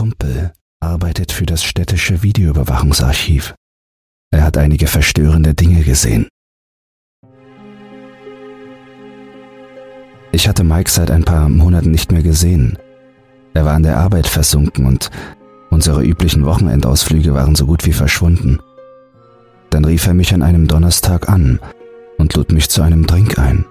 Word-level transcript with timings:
Kumpel 0.00 0.52
arbeitet 0.80 1.30
für 1.30 1.44
das 1.44 1.62
städtische 1.62 2.22
Videoüberwachungsarchiv. 2.22 3.54
Er 4.30 4.44
hat 4.44 4.56
einige 4.56 4.86
verstörende 4.86 5.52
Dinge 5.52 5.82
gesehen. 5.82 6.26
Ich 10.32 10.48
hatte 10.48 10.64
Mike 10.64 10.88
seit 10.88 11.10
ein 11.10 11.24
paar 11.24 11.50
Monaten 11.50 11.90
nicht 11.90 12.12
mehr 12.12 12.22
gesehen. 12.22 12.78
Er 13.52 13.66
war 13.66 13.74
an 13.74 13.82
der 13.82 13.98
Arbeit 13.98 14.26
versunken 14.26 14.86
und 14.86 15.10
unsere 15.68 16.02
üblichen 16.02 16.46
Wochenendausflüge 16.46 17.34
waren 17.34 17.54
so 17.54 17.66
gut 17.66 17.84
wie 17.84 17.92
verschwunden. 17.92 18.58
Dann 19.68 19.84
rief 19.84 20.06
er 20.06 20.14
mich 20.14 20.32
an 20.32 20.42
einem 20.42 20.66
Donnerstag 20.66 21.28
an 21.28 21.60
und 22.16 22.32
lud 22.36 22.52
mich 22.52 22.70
zu 22.70 22.80
einem 22.80 23.06
Drink 23.06 23.38
ein. 23.38 23.66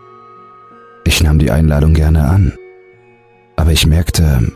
Ich 1.06 1.24
nahm 1.24 1.40
die 1.40 1.50
Einladung 1.50 1.96
gerne 1.96 2.26
an, 2.26 2.54
aber 3.56 3.72
ich 3.72 3.88
merkte, 3.88 4.52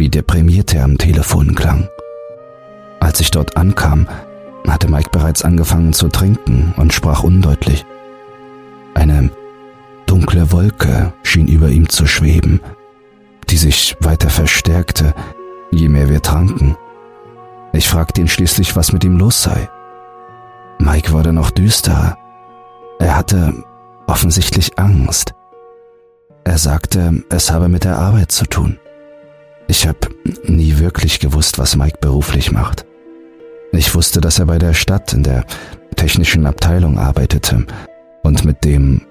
wie 0.00 0.08
deprimiert 0.08 0.74
er 0.74 0.84
am 0.84 0.96
Telefon 0.96 1.54
klang. 1.54 1.86
Als 3.00 3.20
ich 3.20 3.30
dort 3.30 3.58
ankam, 3.58 4.08
hatte 4.66 4.90
Mike 4.90 5.10
bereits 5.12 5.44
angefangen 5.44 5.92
zu 5.92 6.08
trinken 6.08 6.72
und 6.78 6.94
sprach 6.94 7.22
undeutlich. 7.22 7.84
Eine 8.94 9.30
dunkle 10.06 10.52
Wolke 10.52 11.12
schien 11.22 11.48
über 11.48 11.68
ihm 11.68 11.90
zu 11.90 12.06
schweben, 12.06 12.62
die 13.50 13.58
sich 13.58 13.94
weiter 14.00 14.30
verstärkte, 14.30 15.12
je 15.70 15.90
mehr 15.90 16.08
wir 16.08 16.22
tranken. 16.22 16.76
Ich 17.74 17.86
fragte 17.86 18.22
ihn 18.22 18.28
schließlich, 18.28 18.76
was 18.76 18.92
mit 18.92 19.04
ihm 19.04 19.18
los 19.18 19.42
sei. 19.42 19.68
Mike 20.78 21.12
wurde 21.12 21.34
noch 21.34 21.50
düsterer. 21.50 22.16
Er 22.98 23.18
hatte 23.18 23.52
offensichtlich 24.06 24.78
Angst. 24.78 25.34
Er 26.44 26.56
sagte, 26.56 27.22
es 27.28 27.50
habe 27.52 27.68
mit 27.68 27.84
der 27.84 27.98
Arbeit 27.98 28.32
zu 28.32 28.46
tun. 28.46 28.78
Ich 29.70 29.86
habe 29.86 30.00
nie 30.42 30.78
wirklich 30.78 31.20
gewusst, 31.20 31.60
was 31.60 31.76
Mike 31.76 31.98
beruflich 32.00 32.50
macht. 32.50 32.84
Ich 33.70 33.94
wusste, 33.94 34.20
dass 34.20 34.40
er 34.40 34.46
bei 34.46 34.58
der 34.58 34.74
Stadt 34.74 35.12
in 35.12 35.22
der 35.22 35.44
technischen 35.94 36.44
Abteilung 36.44 36.98
arbeitete 36.98 37.64
und 38.24 38.44
mit 38.44 38.64
dem 38.64 39.02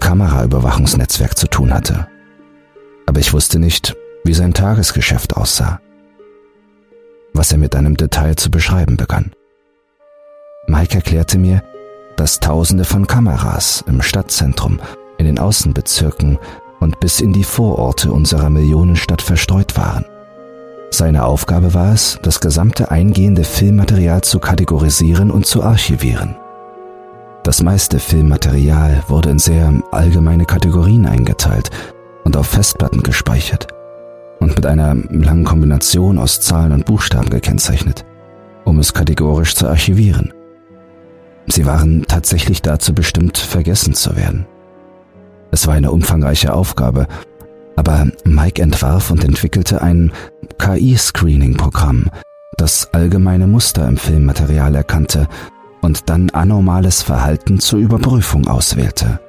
Kameraüberwachungsnetzwerk 0.00 1.36
zu 1.36 1.46
tun 1.46 1.74
hatte. 1.74 2.08
Aber 3.04 3.20
ich 3.20 3.34
wusste 3.34 3.58
nicht, 3.58 3.96
wie 4.24 4.32
sein 4.32 4.54
Tagesgeschäft 4.54 5.36
aussah, 5.36 5.78
was 7.34 7.52
er 7.52 7.58
mit 7.58 7.76
einem 7.76 7.94
Detail 7.94 8.34
zu 8.36 8.50
beschreiben 8.50 8.96
begann. 8.96 9.32
Mike 10.68 10.94
erklärte 10.94 11.38
mir, 11.38 11.62
dass 12.16 12.40
Tausende 12.40 12.86
von 12.86 13.06
Kameras 13.06 13.84
im 13.86 14.00
Stadtzentrum, 14.00 14.80
in 15.18 15.26
den 15.26 15.38
Außenbezirken 15.38 16.38
und 16.80 17.00
bis 17.00 17.20
in 17.20 17.32
die 17.32 17.44
Vororte 17.44 18.12
unserer 18.12 18.50
Millionenstadt 18.50 19.22
verstreut 19.22 19.76
waren. 19.76 20.04
Seine 20.90 21.24
Aufgabe 21.24 21.74
war 21.74 21.92
es, 21.92 22.18
das 22.22 22.40
gesamte 22.40 22.90
eingehende 22.90 23.44
Filmmaterial 23.44 24.22
zu 24.22 24.38
kategorisieren 24.38 25.30
und 25.30 25.46
zu 25.46 25.62
archivieren. 25.62 26.36
Das 27.44 27.62
meiste 27.62 27.98
Filmmaterial 27.98 29.02
wurde 29.08 29.30
in 29.30 29.38
sehr 29.38 29.72
allgemeine 29.90 30.44
Kategorien 30.44 31.06
eingeteilt 31.06 31.70
und 32.24 32.36
auf 32.36 32.46
Festplatten 32.46 33.02
gespeichert 33.02 33.68
und 34.40 34.54
mit 34.56 34.66
einer 34.66 34.94
langen 34.94 35.44
Kombination 35.44 36.18
aus 36.18 36.40
Zahlen 36.40 36.72
und 36.72 36.86
Buchstaben 36.86 37.30
gekennzeichnet, 37.30 38.04
um 38.64 38.78
es 38.78 38.92
kategorisch 38.92 39.54
zu 39.54 39.68
archivieren. 39.68 40.32
Sie 41.46 41.64
waren 41.64 42.04
tatsächlich 42.06 42.60
dazu 42.60 42.94
bestimmt, 42.94 43.38
vergessen 43.38 43.94
zu 43.94 44.16
werden. 44.16 44.46
Es 45.50 45.66
war 45.66 45.74
eine 45.74 45.90
umfangreiche 45.90 46.52
Aufgabe, 46.52 47.06
aber 47.76 48.08
Mike 48.24 48.60
entwarf 48.60 49.10
und 49.10 49.24
entwickelte 49.24 49.82
ein 49.82 50.12
KI-Screening-Programm, 50.58 52.10
das 52.56 52.92
allgemeine 52.92 53.46
Muster 53.46 53.86
im 53.86 53.96
Filmmaterial 53.96 54.74
erkannte 54.74 55.28
und 55.80 56.10
dann 56.10 56.30
anormales 56.30 57.02
Verhalten 57.02 57.60
zur 57.60 57.78
Überprüfung 57.78 58.48
auswählte. 58.48 59.20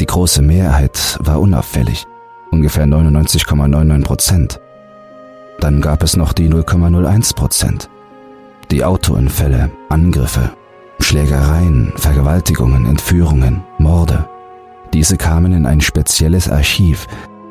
Die 0.00 0.06
große 0.06 0.40
Mehrheit 0.40 1.18
war 1.20 1.40
unauffällig, 1.40 2.06
ungefähr 2.50 2.86
99,99 2.86 4.02
Prozent. 4.02 4.60
Dann 5.60 5.82
gab 5.82 6.02
es 6.02 6.16
noch 6.16 6.32
die 6.32 6.48
0,01 6.48 7.34
Prozent. 7.34 7.90
Die 8.70 8.82
Autounfälle, 8.82 9.70
Angriffe, 9.90 10.52
Schlägereien, 11.00 11.92
Vergewaltigungen, 11.96 12.86
Entführungen, 12.86 13.62
Morde. 13.78 14.29
Diese 14.92 15.16
kamen 15.16 15.52
in 15.52 15.66
ein 15.66 15.80
spezielles 15.80 16.48
Archiv 16.48 17.06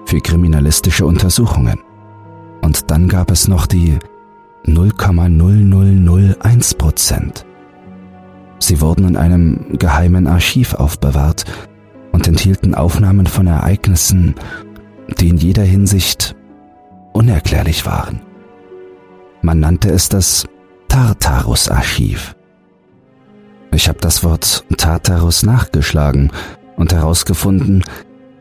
für 0.05 0.19
kriminalistische 0.19 1.05
Untersuchungen. 1.05 1.79
Und 2.61 2.91
dann 2.91 3.07
gab 3.07 3.31
es 3.31 3.47
noch 3.47 3.65
die 3.65 3.97
0,0001 4.65 6.77
Prozent. 6.77 7.45
Sie 8.59 8.81
wurden 8.81 9.07
in 9.07 9.15
einem 9.15 9.77
geheimen 9.79 10.27
Archiv 10.27 10.73
aufbewahrt 10.73 11.45
und 12.11 12.27
enthielten 12.27 12.75
Aufnahmen 12.75 13.27
von 13.27 13.47
Ereignissen, 13.47 14.35
die 15.19 15.29
in 15.29 15.37
jeder 15.37 15.63
Hinsicht 15.63 16.35
unerklärlich 17.13 17.85
waren. 17.85 18.19
Man 19.41 19.61
nannte 19.61 19.89
es 19.89 20.09
das 20.09 20.45
Tartarus-Archiv. 20.89 22.35
Ich 23.71 23.87
habe 23.87 23.99
das 23.99 24.23
Wort 24.23 24.65
Tartarus 24.77 25.43
nachgeschlagen 25.43 26.31
und 26.79 26.93
herausgefunden, 26.93 27.83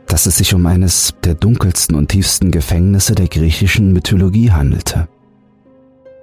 dass 0.06 0.24
es 0.24 0.38
sich 0.38 0.54
um 0.54 0.64
eines 0.64 1.14
der 1.22 1.34
dunkelsten 1.34 1.94
und 1.96 2.08
tiefsten 2.08 2.50
Gefängnisse 2.50 3.14
der 3.14 3.28
griechischen 3.28 3.92
Mythologie 3.92 4.52
handelte. 4.52 5.08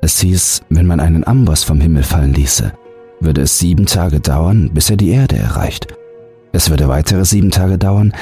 Es 0.02 0.20
hieß, 0.22 0.64
wenn 0.70 0.88
man 0.88 1.00
einen 1.00 1.28
Amboss 1.28 1.64
vom 1.64 1.80
Himmel 1.82 2.04
fallen 2.04 2.34
ließe, 2.34 2.74
würde 3.20 3.42
es 3.42 3.60
sieben 3.60 3.86
Tage 3.86 4.20
dauern, 4.20 4.72
bis 4.74 4.90
er 4.90 4.98
die 4.98 5.10
Erde 5.10 5.38
erreicht. 5.38 5.88
Es 6.52 6.70
würde 6.70 6.88
weitere 6.88 7.26
sieben 7.26 7.52
Tage 7.52 7.78
dauern, 7.78 8.14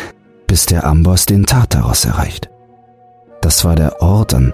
bis 0.48 0.66
der 0.66 0.86
Amboss 0.86 1.26
den 1.26 1.46
Tartaros 1.46 2.06
erreicht. 2.06 2.50
Das 3.42 3.64
war 3.64 3.76
der 3.76 4.02
Ort, 4.02 4.34
an 4.34 4.54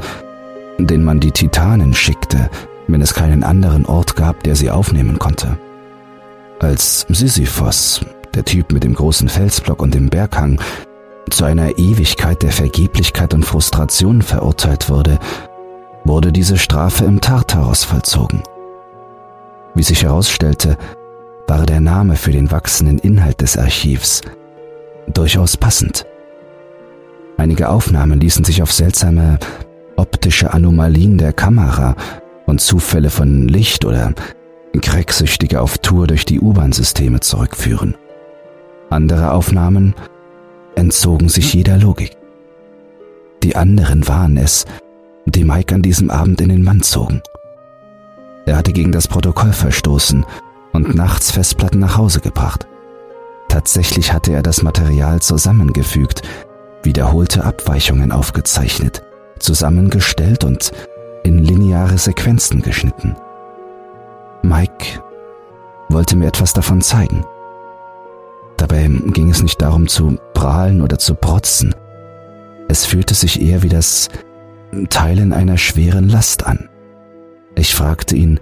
den 0.77 1.03
man 1.03 1.19
die 1.19 1.31
Titanen 1.31 1.93
schickte, 1.93 2.49
wenn 2.87 3.01
es 3.01 3.13
keinen 3.13 3.43
anderen 3.43 3.85
Ort 3.85 4.15
gab, 4.15 4.43
der 4.43 4.55
sie 4.55 4.69
aufnehmen 4.69 5.19
konnte. 5.19 5.57
Als 6.59 7.05
Sisyphos, 7.09 8.01
der 8.35 8.45
Typ 8.45 8.71
mit 8.71 8.83
dem 8.83 8.93
großen 8.93 9.29
Felsblock 9.29 9.81
und 9.81 9.93
dem 9.93 10.09
Berghang, 10.09 10.59
zu 11.29 11.45
einer 11.45 11.77
Ewigkeit 11.77 12.41
der 12.41 12.51
Vergeblichkeit 12.51 13.33
und 13.33 13.45
Frustration 13.45 14.21
verurteilt 14.21 14.89
wurde, 14.89 15.19
wurde 16.03 16.31
diese 16.31 16.57
Strafe 16.57 17.05
im 17.05 17.21
Tartaros 17.21 17.83
vollzogen. 17.83 18.41
Wie 19.75 19.83
sich 19.83 20.03
herausstellte, 20.03 20.77
war 21.47 21.65
der 21.65 21.81
Name 21.81 22.15
für 22.15 22.31
den 22.31 22.51
wachsenden 22.51 22.99
Inhalt 22.99 23.41
des 23.41 23.57
Archivs 23.57 24.21
durchaus 25.13 25.57
passend. 25.57 26.05
Einige 27.37 27.69
Aufnahmen 27.69 28.19
ließen 28.19 28.43
sich 28.43 28.61
auf 28.61 28.71
seltsame 28.71 29.39
optische 29.95 30.53
Anomalien 30.53 31.17
der 31.17 31.33
Kamera 31.33 31.95
und 32.45 32.61
Zufälle 32.61 33.09
von 33.09 33.47
Licht 33.47 33.85
oder 33.85 34.13
Cracksüchtige 34.81 35.61
auf 35.61 35.77
Tour 35.77 36.07
durch 36.07 36.25
die 36.25 36.39
U-Bahn-Systeme 36.39 37.19
zurückführen. 37.19 37.95
Andere 38.89 39.33
Aufnahmen 39.33 39.93
entzogen 40.75 41.29
sich 41.29 41.53
jeder 41.53 41.77
Logik. 41.77 42.17
Die 43.43 43.55
anderen 43.55 44.07
waren 44.07 44.37
es, 44.37 44.65
die 45.25 45.43
Mike 45.43 45.75
an 45.75 45.81
diesem 45.81 46.09
Abend 46.09 46.41
in 46.41 46.49
den 46.49 46.63
Mann 46.63 46.81
zogen. 46.81 47.21
Er 48.45 48.57
hatte 48.57 48.73
gegen 48.73 48.91
das 48.91 49.07
Protokoll 49.07 49.53
verstoßen 49.53 50.25
und 50.73 50.95
nachts 50.95 51.31
Festplatten 51.31 51.79
nach 51.79 51.97
Hause 51.97 52.19
gebracht. 52.19 52.67
Tatsächlich 53.47 54.11
hatte 54.11 54.33
er 54.33 54.41
das 54.41 54.63
Material 54.63 55.21
zusammengefügt, 55.21 56.23
wiederholte 56.83 57.43
Abweichungen 57.43 58.11
aufgezeichnet, 58.11 59.03
zusammengestellt 59.39 60.43
und 60.43 60.71
in 61.23 61.39
lineare 61.39 61.97
Sequenzen 61.97 62.61
geschnitten. 62.61 63.15
Mike 64.41 65.03
wollte 65.89 66.15
mir 66.15 66.27
etwas 66.27 66.53
davon 66.53 66.81
zeigen. 66.81 67.25
Dabei 68.59 68.89
ging 69.13 69.29
es 69.29 69.41
nicht 69.41 69.61
darum 69.61 69.87
zu 69.87 70.17
prahlen 70.33 70.81
oder 70.81 70.99
zu 70.99 71.15
protzen. 71.15 71.73
Es 72.67 72.85
fühlte 72.85 73.13
sich 73.13 73.41
eher 73.41 73.63
wie 73.63 73.69
das 73.69 74.09
Teilen 74.89 75.31
einer 75.31 75.57
schweren 75.57 76.09
Last 76.09 76.45
an. 76.45 76.67
Ich 77.55 77.73
fragte 77.73 78.17
ihn, 78.17 78.39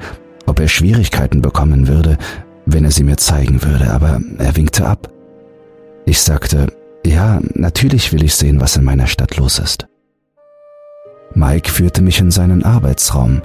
ob 0.47 0.59
er 0.59 0.67
Schwierigkeiten 0.67 1.43
bekommen 1.43 1.87
würde, 1.87 2.17
wenn 2.65 2.83
er 2.83 2.91
sie 2.91 3.03
mir 3.03 3.17
zeigen 3.17 3.61
würde, 3.63 3.91
aber 3.91 4.19
er 4.39 4.55
winkte 4.55 4.87
ab. 4.87 5.07
Ich 6.05 6.19
sagte, 6.19 6.67
ja, 7.05 7.39
natürlich 7.53 8.11
will 8.11 8.23
ich 8.23 8.35
sehen, 8.35 8.59
was 8.59 8.75
in 8.75 8.83
meiner 8.83 9.07
Stadt 9.07 9.37
los 9.37 9.59
ist. 9.59 9.87
Mike 11.35 11.69
führte 11.69 12.01
mich 12.01 12.19
in 12.19 12.31
seinen 12.31 12.63
Arbeitsraum, 12.63 13.43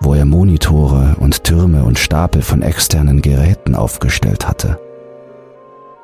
wo 0.00 0.14
er 0.14 0.24
Monitore 0.24 1.14
und 1.20 1.44
Türme 1.44 1.84
und 1.84 1.96
Stapel 1.96 2.42
von 2.42 2.62
externen 2.62 3.22
Geräten 3.22 3.76
aufgestellt 3.76 4.48
hatte. 4.48 4.80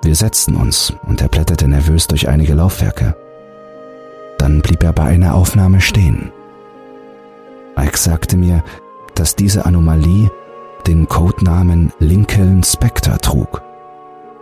Wir 0.05 0.15
setzten 0.15 0.57
uns 0.57 0.93
und 1.07 1.23
er 1.23 1.29
blätterte 1.29 1.67
nervös 1.67 2.07
durch 2.07 2.29
einige 2.29 2.53
Laufwerke. 2.53 3.17
Dann 4.37 4.61
blieb 4.61 4.83
er 4.83 4.93
bei 4.93 5.05
einer 5.05 5.35
Aufnahme 5.35 5.81
stehen. 5.81 6.31
Mike 7.75 7.97
sagte 7.97 8.37
mir, 8.37 8.63
dass 9.15 9.35
diese 9.35 9.65
Anomalie 9.65 10.31
den 10.87 11.09
Codenamen 11.09 11.91
Lincoln 12.01 12.63
Spectre 12.63 13.19
trug. 13.19 13.63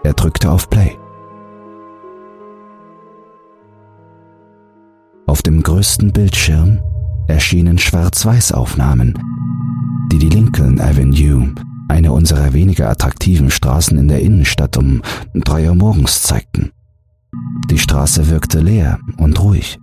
Er 0.03 0.15
drückte 0.15 0.51
auf 0.51 0.69
Play. 0.69 0.99
Auf 5.29 5.43
dem 5.43 5.63
größten 5.63 6.13
Bildschirm 6.13 6.81
erschienen 7.29 7.79
Schwarz-Weiß-Aufnahmen, 7.79 9.17
die 10.11 10.19
die 10.19 10.29
Lincoln 10.29 10.81
Avenue, 10.81 11.55
eine 11.93 12.13
unserer 12.13 12.55
weniger 12.55 12.89
attraktiven 12.89 13.51
Straßen 13.51 13.99
in 13.99 14.09
der 14.09 14.21
Innenstadt, 14.21 14.77
um 14.79 15.03
drei 15.35 15.69
Uhr 15.69 15.75
morgens 15.75 16.23
zeigten. 16.23 16.73
Die 17.71 17.79
Straße 17.79 18.29
wirkte 18.29 18.61
leer 18.61 18.99
und 19.19 19.41
ruhig. 19.41 19.79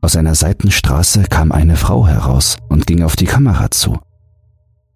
Aus 0.00 0.16
einer 0.16 0.34
Seitenstraße 0.34 1.24
kam 1.24 1.52
eine 1.52 1.76
Frau 1.76 2.06
heraus 2.06 2.56
und 2.68 2.86
ging 2.86 3.02
auf 3.02 3.14
die 3.14 3.26
Kamera 3.26 3.70
zu. 3.70 3.98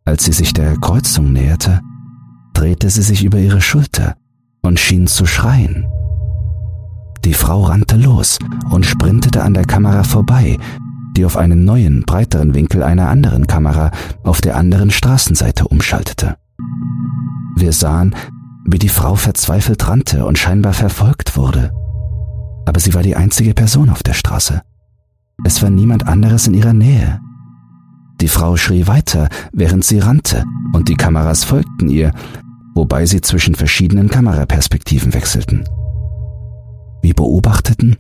Als 0.05 0.25
sie 0.25 0.33
sich 0.33 0.55
der 0.55 0.77
Kreuzung 0.79 1.33
näherte, 1.33 1.81
drehte 2.55 2.89
sie 2.89 3.03
sich 3.03 3.23
über 3.23 3.39
ihre 3.39 3.61
Schulter 3.61 4.17
und 4.63 4.81
schien 4.81 5.07
zu 5.07 5.27
schreien. 5.27 5.87
Die 7.25 7.35
Frau 7.35 7.65
rannte 7.65 7.97
los 7.97 8.39
und 8.71 8.87
sprintete 8.87 9.43
an 9.43 9.53
der 9.53 9.67
Kamera 9.67 10.05
vorbei, 10.05 10.57
die 11.17 11.25
auf 11.25 11.37
einen 11.37 11.65
neuen, 11.65 12.03
breiteren 12.03 12.55
Winkel 12.55 12.83
einer 12.83 13.09
anderen 13.09 13.47
Kamera 13.47 13.91
auf 14.23 14.41
der 14.41 14.57
anderen 14.57 14.91
Straßenseite 14.91 15.67
umschaltete. 15.69 16.37
Wir 17.57 17.73
sahen, 17.73 18.15
wie 18.65 18.79
die 18.79 18.89
Frau 18.89 19.17
verzweifelt 19.17 19.89
rannte 19.89 20.25
und 20.25 20.39
scheinbar 20.39 20.73
verfolgt 20.73 21.37
wurde. 21.37 21.73
Aber 22.67 22.79
sie 22.81 22.95
war 22.95 23.03
die 23.03 23.17
einzige 23.17 23.55
Person 23.55 23.91
auf 23.91 24.03
der 24.03 24.13
Straße. 24.13 24.63
Es 25.45 25.63
war 25.63 25.71
niemand 25.71 26.07
anderes 26.07 26.47
in 26.47 26.55
ihrer 26.55 26.73
Nähe. 26.73 27.21
Die 28.21 28.29
Frau 28.29 28.57
schrie 28.57 28.87
weiter, 28.87 29.29
während 29.53 29.85
sie 29.85 29.99
rannte, 29.99 30.45
und 30.73 30.89
die 30.89 30.95
Kameras 30.95 31.45
folgten 31.45 31.89
ihr, 31.89 32.13
wobei 32.75 33.07
sie 33.07 33.23
zwischen 33.23 33.55
verschiedenen 33.55 34.09
Kameraperspektiven 34.09 35.15
wechselten. 35.15 35.65
Wir 37.03 37.15
beobachteten, 37.15 37.97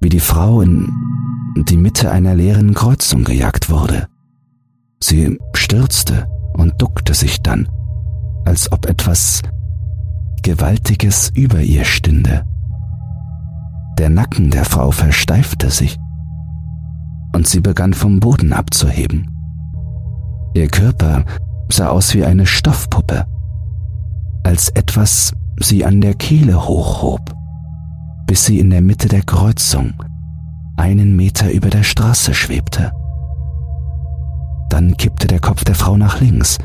wie 0.00 0.08
die 0.08 0.20
Frau 0.20 0.60
in 0.60 0.92
die 1.68 1.76
Mitte 1.76 2.10
einer 2.10 2.34
leeren 2.34 2.74
Kreuzung 2.74 3.24
gejagt 3.24 3.70
wurde. 3.70 4.08
Sie 5.00 5.38
stürzte 5.54 6.26
und 6.54 6.80
duckte 6.80 7.14
sich 7.14 7.42
dann, 7.42 7.68
als 8.44 8.70
ob 8.72 8.86
etwas 8.86 9.42
Gewaltiges 10.42 11.30
über 11.34 11.60
ihr 11.60 11.84
stünde. 11.84 12.44
Der 13.98 14.10
Nacken 14.10 14.50
der 14.50 14.64
Frau 14.64 14.90
versteifte 14.90 15.70
sich 15.70 15.98
und 17.34 17.46
sie 17.46 17.60
begann 17.60 17.94
vom 17.94 18.20
Boden 18.20 18.52
abzuheben. 18.52 19.30
Ihr 20.54 20.68
Körper 20.68 21.24
sah 21.68 21.88
aus 21.88 22.14
wie 22.14 22.24
eine 22.24 22.46
Stoffpuppe, 22.46 23.26
als 24.44 24.68
etwas 24.70 25.32
sie 25.58 25.84
an 25.84 26.00
der 26.00 26.14
Kehle 26.14 26.66
hochhob, 26.66 27.34
bis 28.26 28.44
sie 28.44 28.58
in 28.58 28.70
der 28.70 28.82
Mitte 28.82 29.08
der 29.08 29.22
Kreuzung 29.22 29.94
einen 30.76 31.14
Meter 31.16 31.50
über 31.52 31.70
der 31.70 31.82
Straße 31.82 32.34
schwebte. 32.34 32.92
Dann 34.70 34.96
kippte 34.96 35.26
der 35.26 35.40
Kopf 35.40 35.64
der 35.64 35.74
Frau 35.74 35.96
nach 35.96 36.20
links 36.20 36.58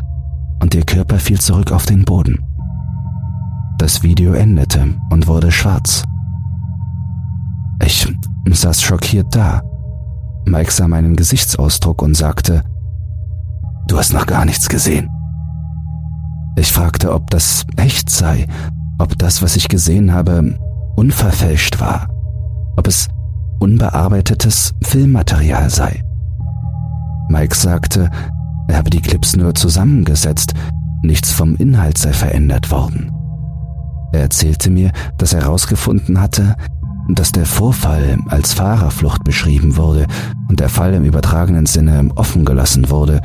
und 0.62 0.74
ihr 0.74 0.84
Körper 0.84 1.20
fiel 1.20 1.40
zurück 1.40 1.72
auf 1.72 1.86
den 1.86 2.06
Boden. 2.06 2.40
Das 3.78 4.04
Video 4.04 4.34
endete 4.34 4.96
und 5.10 5.28
wurde 5.28 5.52
schwarz. 5.52 6.04
Ich 7.86 8.08
saß 8.50 8.82
schockiert 8.82 9.36
da. 9.36 9.62
Mike 10.46 10.72
sah 10.72 10.88
meinen 10.88 11.16
Gesichtsausdruck 11.16 12.02
und 12.02 12.16
sagte, 12.16 12.64
Du 13.88 13.98
hast 13.98 14.14
noch 14.14 14.26
gar 14.26 14.46
nichts 14.46 14.70
gesehen. 14.70 15.10
Ich 16.56 16.72
fragte, 16.72 17.14
ob 17.14 17.30
das 17.32 17.66
echt 17.78 18.10
sei, 18.10 18.46
ob 19.00 19.18
das, 19.18 19.42
was 19.42 19.56
ich 19.56 19.68
gesehen 19.68 20.14
habe, 20.14 20.60
unverfälscht 21.00 21.80
war, 21.80 22.08
ob 22.78 22.88
es 22.88 23.08
unbearbeitetes 23.60 24.74
Filmmaterial 24.84 25.70
sei. 25.70 26.04
Mike 27.30 27.56
sagte, 27.56 28.10
er 28.68 28.78
habe 28.78 28.90
die 28.90 29.02
Clips 29.02 29.36
nur 29.36 29.56
zusammengesetzt, 29.56 30.54
nichts 31.02 31.32
vom 31.32 31.56
Inhalt 31.56 31.98
sei 31.98 32.14
verändert 32.14 32.72
worden. 32.72 33.12
Er 34.12 34.22
erzählte 34.22 34.70
mir, 34.70 34.92
dass 35.18 35.34
er 35.34 35.42
herausgefunden 35.42 36.20
hatte, 36.20 36.56
dass 37.10 37.32
der 37.32 37.46
Vorfall 37.46 38.18
als 38.28 38.54
Fahrerflucht 38.54 39.24
beschrieben 39.24 39.78
wurde 39.78 40.06
und 40.50 40.60
der 40.60 40.70
Fall 40.70 40.94
im 40.94 41.06
übertragenen 41.06 41.66
Sinne 41.66 42.10
offen 42.16 42.46
gelassen 42.46 42.90
wurde 42.90 43.22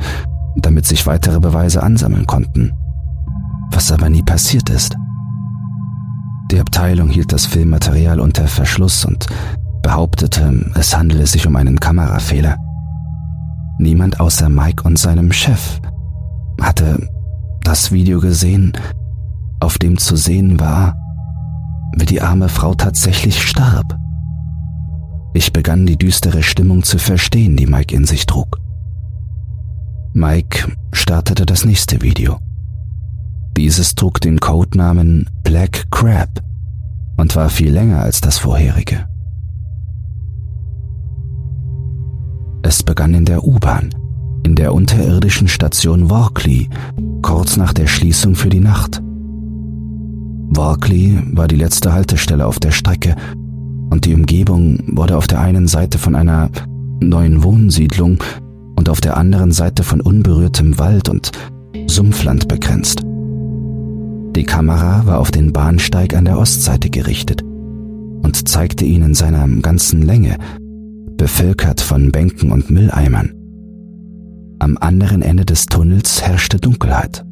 damit 0.55 0.85
sich 0.85 1.05
weitere 1.05 1.39
Beweise 1.39 1.83
ansammeln 1.83 2.25
konnten, 2.25 2.73
was 3.71 3.91
aber 3.91 4.09
nie 4.09 4.23
passiert 4.23 4.69
ist. 4.69 4.95
Die 6.51 6.59
Abteilung 6.59 7.09
hielt 7.09 7.31
das 7.31 7.47
Filmmaterial 7.47 8.19
unter 8.19 8.47
Verschluss 8.47 9.03
und 9.03 9.25
behauptete, 9.81 10.71
es 10.75 10.95
handele 10.95 11.25
sich 11.25 11.47
um 11.47 11.55
einen 11.55 11.79
Kamerafehler. 11.79 12.57
Niemand 13.79 14.19
außer 14.19 14.47
Mike 14.47 14.83
und 14.83 14.99
seinem 14.99 15.31
Chef 15.31 15.81
hatte 16.61 17.07
das 17.63 17.91
Video 17.91 18.19
gesehen, 18.19 18.73
auf 19.59 19.79
dem 19.79 19.97
zu 19.97 20.15
sehen 20.15 20.59
war, 20.59 20.95
wie 21.97 22.05
die 22.05 22.21
arme 22.21 22.47
Frau 22.47 22.75
tatsächlich 22.75 23.41
starb. 23.41 23.97
Ich 25.33 25.51
begann 25.51 25.85
die 25.85 25.97
düstere 25.97 26.43
Stimmung 26.43 26.83
zu 26.83 26.99
verstehen, 26.99 27.57
die 27.57 27.67
Mike 27.67 27.93
in 27.93 28.05
sich 28.05 28.25
trug. 28.25 28.59
Mike 30.13 30.71
startete 30.93 31.45
das 31.45 31.65
nächste 31.65 32.01
Video. 32.01 32.39
Dieses 33.57 33.95
trug 33.95 34.19
den 34.19 34.39
Codenamen 34.39 35.29
Black 35.43 35.85
Crab 35.89 36.41
und 37.15 37.35
war 37.37 37.49
viel 37.49 37.71
länger 37.71 38.01
als 38.01 38.19
das 38.19 38.37
vorherige. 38.37 39.07
Es 42.63 42.83
begann 42.83 43.13
in 43.13 43.23
der 43.23 43.45
U-Bahn, 43.45 43.95
in 44.43 44.55
der 44.55 44.73
unterirdischen 44.73 45.47
Station 45.47 46.09
Walkley, 46.09 46.69
kurz 47.21 47.55
nach 47.55 47.71
der 47.71 47.87
Schließung 47.87 48.35
für 48.35 48.49
die 48.49 48.59
Nacht. 48.59 49.01
Walkley 50.49 51.21
war 51.31 51.47
die 51.47 51.55
letzte 51.55 51.93
Haltestelle 51.93 52.45
auf 52.45 52.59
der 52.59 52.71
Strecke 52.71 53.15
und 53.89 54.03
die 54.03 54.13
Umgebung 54.13 54.79
wurde 54.87 55.15
auf 55.15 55.27
der 55.27 55.39
einen 55.39 55.67
Seite 55.67 55.97
von 55.97 56.15
einer 56.15 56.49
neuen 56.99 57.41
Wohnsiedlung 57.43 58.21
und 58.75 58.89
auf 58.89 58.99
der 58.99 59.15
anderen 59.15 59.51
Seite 59.53 59.83
von 59.83 60.01
unberührtem 60.01 60.77
Wald 60.77 61.07
und 61.07 61.31
Sumpfland 61.87 62.49
begrenzt. 62.49 63.05
Die 64.35 64.43
Kamera 64.43 65.05
war 65.05 65.19
auf 65.19 65.31
den 65.31 65.53
Bahnsteig 65.53 66.13
an 66.13 66.25
der 66.25 66.37
Ostseite 66.37 66.89
gerichtet 66.89 67.41
und 67.41 68.49
zeigte 68.49 68.83
ihn 68.83 69.01
in 69.01 69.13
seiner 69.13 69.47
ganzen 69.61 70.01
Länge, 70.01 70.35
bevölkert 71.15 71.79
von 71.79 72.11
Bänken 72.11 72.51
und 72.51 72.69
Mülleimern. 72.69 73.31
Am 74.59 74.77
anderen 74.77 75.21
Ende 75.21 75.45
des 75.45 75.67
Tunnels 75.67 76.21
herrschte 76.21 76.57
Dunkelheit. 76.57 77.25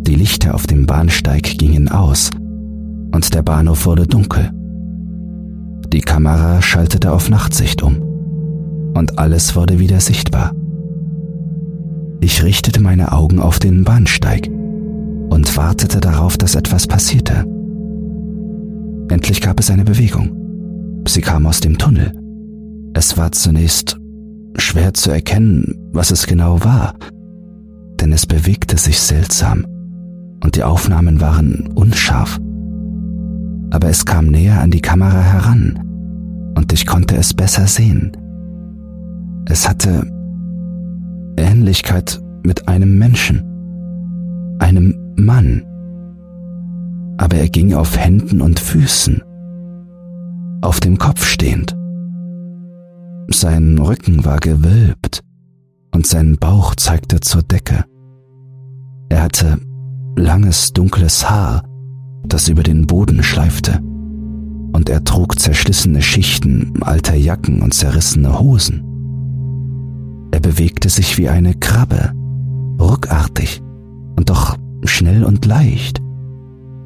Die 0.00 0.16
Lichter 0.16 0.52
auf 0.54 0.66
dem 0.66 0.86
Bahnsteig 0.86 1.58
gingen 1.58 1.90
aus 1.90 2.30
und 3.14 3.32
der 3.32 3.42
Bahnhof 3.42 3.86
wurde 3.86 4.08
dunkel. 4.08 4.50
Die 5.92 6.00
Kamera 6.00 6.60
schaltete 6.60 7.12
auf 7.12 7.28
Nachtsicht 7.28 7.84
um 7.84 8.02
und 8.94 9.20
alles 9.20 9.54
wurde 9.54 9.78
wieder 9.78 10.00
sichtbar. 10.00 10.52
Ich 12.20 12.42
richtete 12.42 12.80
meine 12.80 13.12
Augen 13.12 13.38
auf 13.38 13.60
den 13.60 13.84
Bahnsteig 13.84 14.50
und 15.28 15.56
wartete 15.56 16.00
darauf, 16.00 16.36
dass 16.36 16.54
etwas 16.54 16.86
passierte. 16.86 17.44
Endlich 19.08 19.40
gab 19.40 19.60
es 19.60 19.70
eine 19.70 19.84
Bewegung. 19.84 20.32
Sie 21.06 21.20
kam 21.20 21.46
aus 21.46 21.60
dem 21.60 21.78
Tunnel. 21.78 22.12
Es 22.94 23.16
war 23.16 23.32
zunächst 23.32 23.98
schwer 24.56 24.94
zu 24.94 25.10
erkennen, 25.10 25.74
was 25.92 26.10
es 26.10 26.26
genau 26.26 26.64
war, 26.64 26.94
denn 28.00 28.12
es 28.12 28.26
bewegte 28.26 28.76
sich 28.76 28.98
seltsam 28.98 29.66
und 30.42 30.56
die 30.56 30.62
Aufnahmen 30.62 31.20
waren 31.20 31.68
unscharf. 31.74 32.38
Aber 33.70 33.88
es 33.88 34.04
kam 34.04 34.26
näher 34.26 34.60
an 34.60 34.70
die 34.70 34.80
Kamera 34.80 35.20
heran 35.20 35.78
und 36.56 36.72
ich 36.72 36.86
konnte 36.86 37.16
es 37.16 37.34
besser 37.34 37.66
sehen. 37.66 38.16
Es 39.46 39.68
hatte 39.68 40.06
Ähnlichkeit 41.36 42.20
mit 42.42 42.68
einem 42.68 42.98
Menschen, 42.98 43.42
einem 44.58 45.14
Mann, 45.16 45.62
aber 47.18 47.36
er 47.36 47.48
ging 47.48 47.74
auf 47.74 47.96
Händen 47.96 48.40
und 48.40 48.60
Füßen, 48.60 49.22
auf 50.62 50.80
dem 50.80 50.98
Kopf 50.98 51.24
stehend. 51.24 51.76
Sein 53.28 53.78
Rücken 53.78 54.24
war 54.24 54.38
gewölbt 54.38 55.22
und 55.94 56.06
sein 56.06 56.36
Bauch 56.38 56.74
zeigte 56.74 57.20
zur 57.20 57.42
Decke. 57.42 57.84
Er 59.08 59.22
hatte 59.22 59.58
langes 60.16 60.72
dunkles 60.72 61.28
Haar, 61.28 61.62
das 62.24 62.48
über 62.48 62.62
den 62.62 62.86
Boden 62.86 63.22
schleifte, 63.22 63.80
und 64.72 64.88
er 64.88 65.04
trug 65.04 65.38
zerschlissene 65.38 66.02
Schichten 66.02 66.82
alter 66.82 67.16
Jacken 67.16 67.62
und 67.62 67.74
zerrissene 67.74 68.38
Hosen. 68.38 68.82
bewegte 70.46 70.88
sich 70.88 71.18
wie 71.18 71.28
eine 71.28 71.54
Krabbe, 71.54 72.12
ruckartig 72.78 73.62
und 74.16 74.30
doch 74.30 74.56
schnell 74.84 75.24
und 75.24 75.44
leicht, 75.46 76.00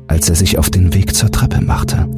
als 0.09 0.29
er 0.29 0.35
sich 0.35 0.59
auf 0.59 0.71
den 0.71 0.93
Weg 0.95 1.15
zur 1.15 1.31
Treppe 1.31 1.61
machte. 1.65 2.09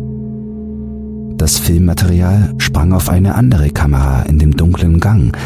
Das 1.37 1.59
Filmmaterial 1.59 2.55
sprang 2.59 2.93
auf 2.93 3.09
eine 3.09 3.35
andere 3.35 3.71
Kamera 3.71 4.23
in 4.23 4.39
dem 4.39 4.57
dunklen 4.57 5.01
Gang, 5.01 5.37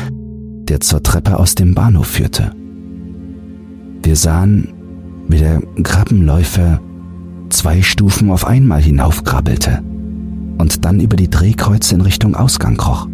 der 0.68 0.80
zur 0.80 1.02
Treppe 1.02 1.38
aus 1.38 1.54
dem 1.54 1.74
Bahnhof 1.74 2.06
führte. 2.06 2.52
Wir 4.02 4.16
sahen, 4.16 4.68
wie 5.28 5.38
der 5.38 5.60
Krabbenläufer 5.82 6.80
zwei 7.48 7.82
Stufen 7.82 8.30
auf 8.30 8.46
einmal 8.46 8.82
hinaufkrabbelte 8.82 9.82
und 10.58 10.84
dann 10.84 11.00
über 11.00 11.16
die 11.16 11.30
Drehkreuze 11.30 11.94
in 11.94 12.00
Richtung 12.00 12.34
Ausgang 12.34 12.76
kroch. 12.76 13.08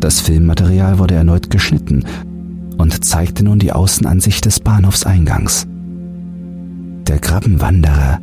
Das 0.00 0.20
Filmmaterial 0.20 0.98
wurde 0.98 1.14
erneut 1.14 1.50
geschnitten 1.50 2.04
und 2.78 3.04
zeigte 3.04 3.44
nun 3.44 3.58
die 3.58 3.72
Außenansicht 3.72 4.44
des 4.44 4.60
Bahnhofseingangs. 4.60 5.66
Der 7.06 7.18
Krabbenwanderer 7.18 8.20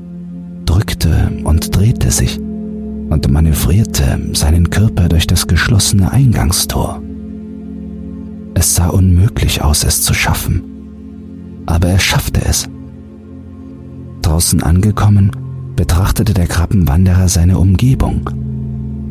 drückte 0.66 1.32
und 1.44 1.76
drehte 1.76 2.12
sich 2.12 2.40
und 2.40 3.30
manövrierte 3.30 4.20
seinen 4.34 4.70
Körper 4.70 5.10
durch 5.10 5.28
das 5.28 5.48
geschlossene 5.48 6.12
Eingangstor. 6.12 7.02
Es 8.56 8.76
sah 8.76 8.88
unmöglich 8.88 9.62
aus, 9.62 9.84
es 9.84 10.02
zu 10.02 10.14
schaffen, 10.14 10.64
aber 11.66 11.90
er 11.90 12.00
schaffte 12.00 12.42
es. 12.46 12.68
Draußen 14.22 14.64
angekommen, 14.64 15.32
betrachtete 15.76 16.34
der 16.34 16.48
Krabbenwanderer 16.48 17.28
seine 17.28 17.60
Umgebung, 17.60 18.30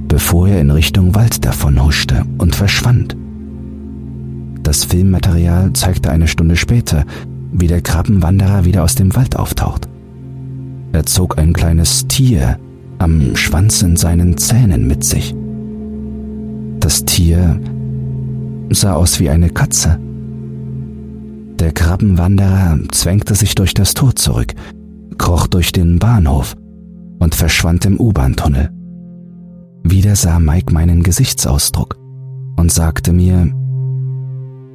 bevor 0.09 0.49
er 0.49 0.61
in 0.61 0.71
Richtung 0.71 1.15
Wald 1.15 1.45
davonhuschte 1.45 2.25
und 2.39 2.57
verschwand. 2.57 3.17
Das 4.65 4.85
Filmmaterial 4.85 5.75
zeigte 5.75 6.11
eine 6.11 6.27
Stunde 6.27 6.57
später, 6.57 7.05
wie 7.53 7.69
der 7.69 7.83
Krabbenwanderer 7.83 8.65
wieder 8.65 8.83
aus 8.83 8.97
dem 8.97 9.15
Wald 9.15 9.37
auftaucht. 9.37 9.89
Er 10.93 11.05
zog 11.05 11.39
ein 11.39 11.53
kleines 11.53 12.09
Tier 12.09 12.59
am 12.99 13.37
Schwanz 13.37 13.83
in 13.83 13.97
seinen 13.97 14.39
Zähnen 14.39 14.89
mit 14.89 15.05
sich. 15.05 15.35
Das 16.81 17.05
Tier 17.05 17.61
sah 18.71 18.95
aus 18.95 19.21
wie 19.21 19.29
eine 19.29 19.51
Katze. 19.51 20.01
Der 21.59 21.73
Krabbenwanderer 21.73 22.79
zwängte 22.91 23.35
sich 23.35 23.55
durch 23.55 23.75
das 23.75 23.95
Tor 23.95 24.17
zurück, 24.17 24.55
kroch 25.19 25.47
durch 25.47 25.73
den 25.73 25.99
Bahnhof 25.99 26.57
und 27.19 27.35
verschwand 27.35 27.85
im 27.85 28.01
U-Bahn-Tunnel. 28.01 28.71
Wieder 29.83 30.17
sah 30.17 30.41
Mike 30.41 30.73
meinen 30.73 31.03
Gesichtsausdruck 31.03 31.99
und 32.57 32.73
sagte 32.73 33.13
mir, 33.13 33.53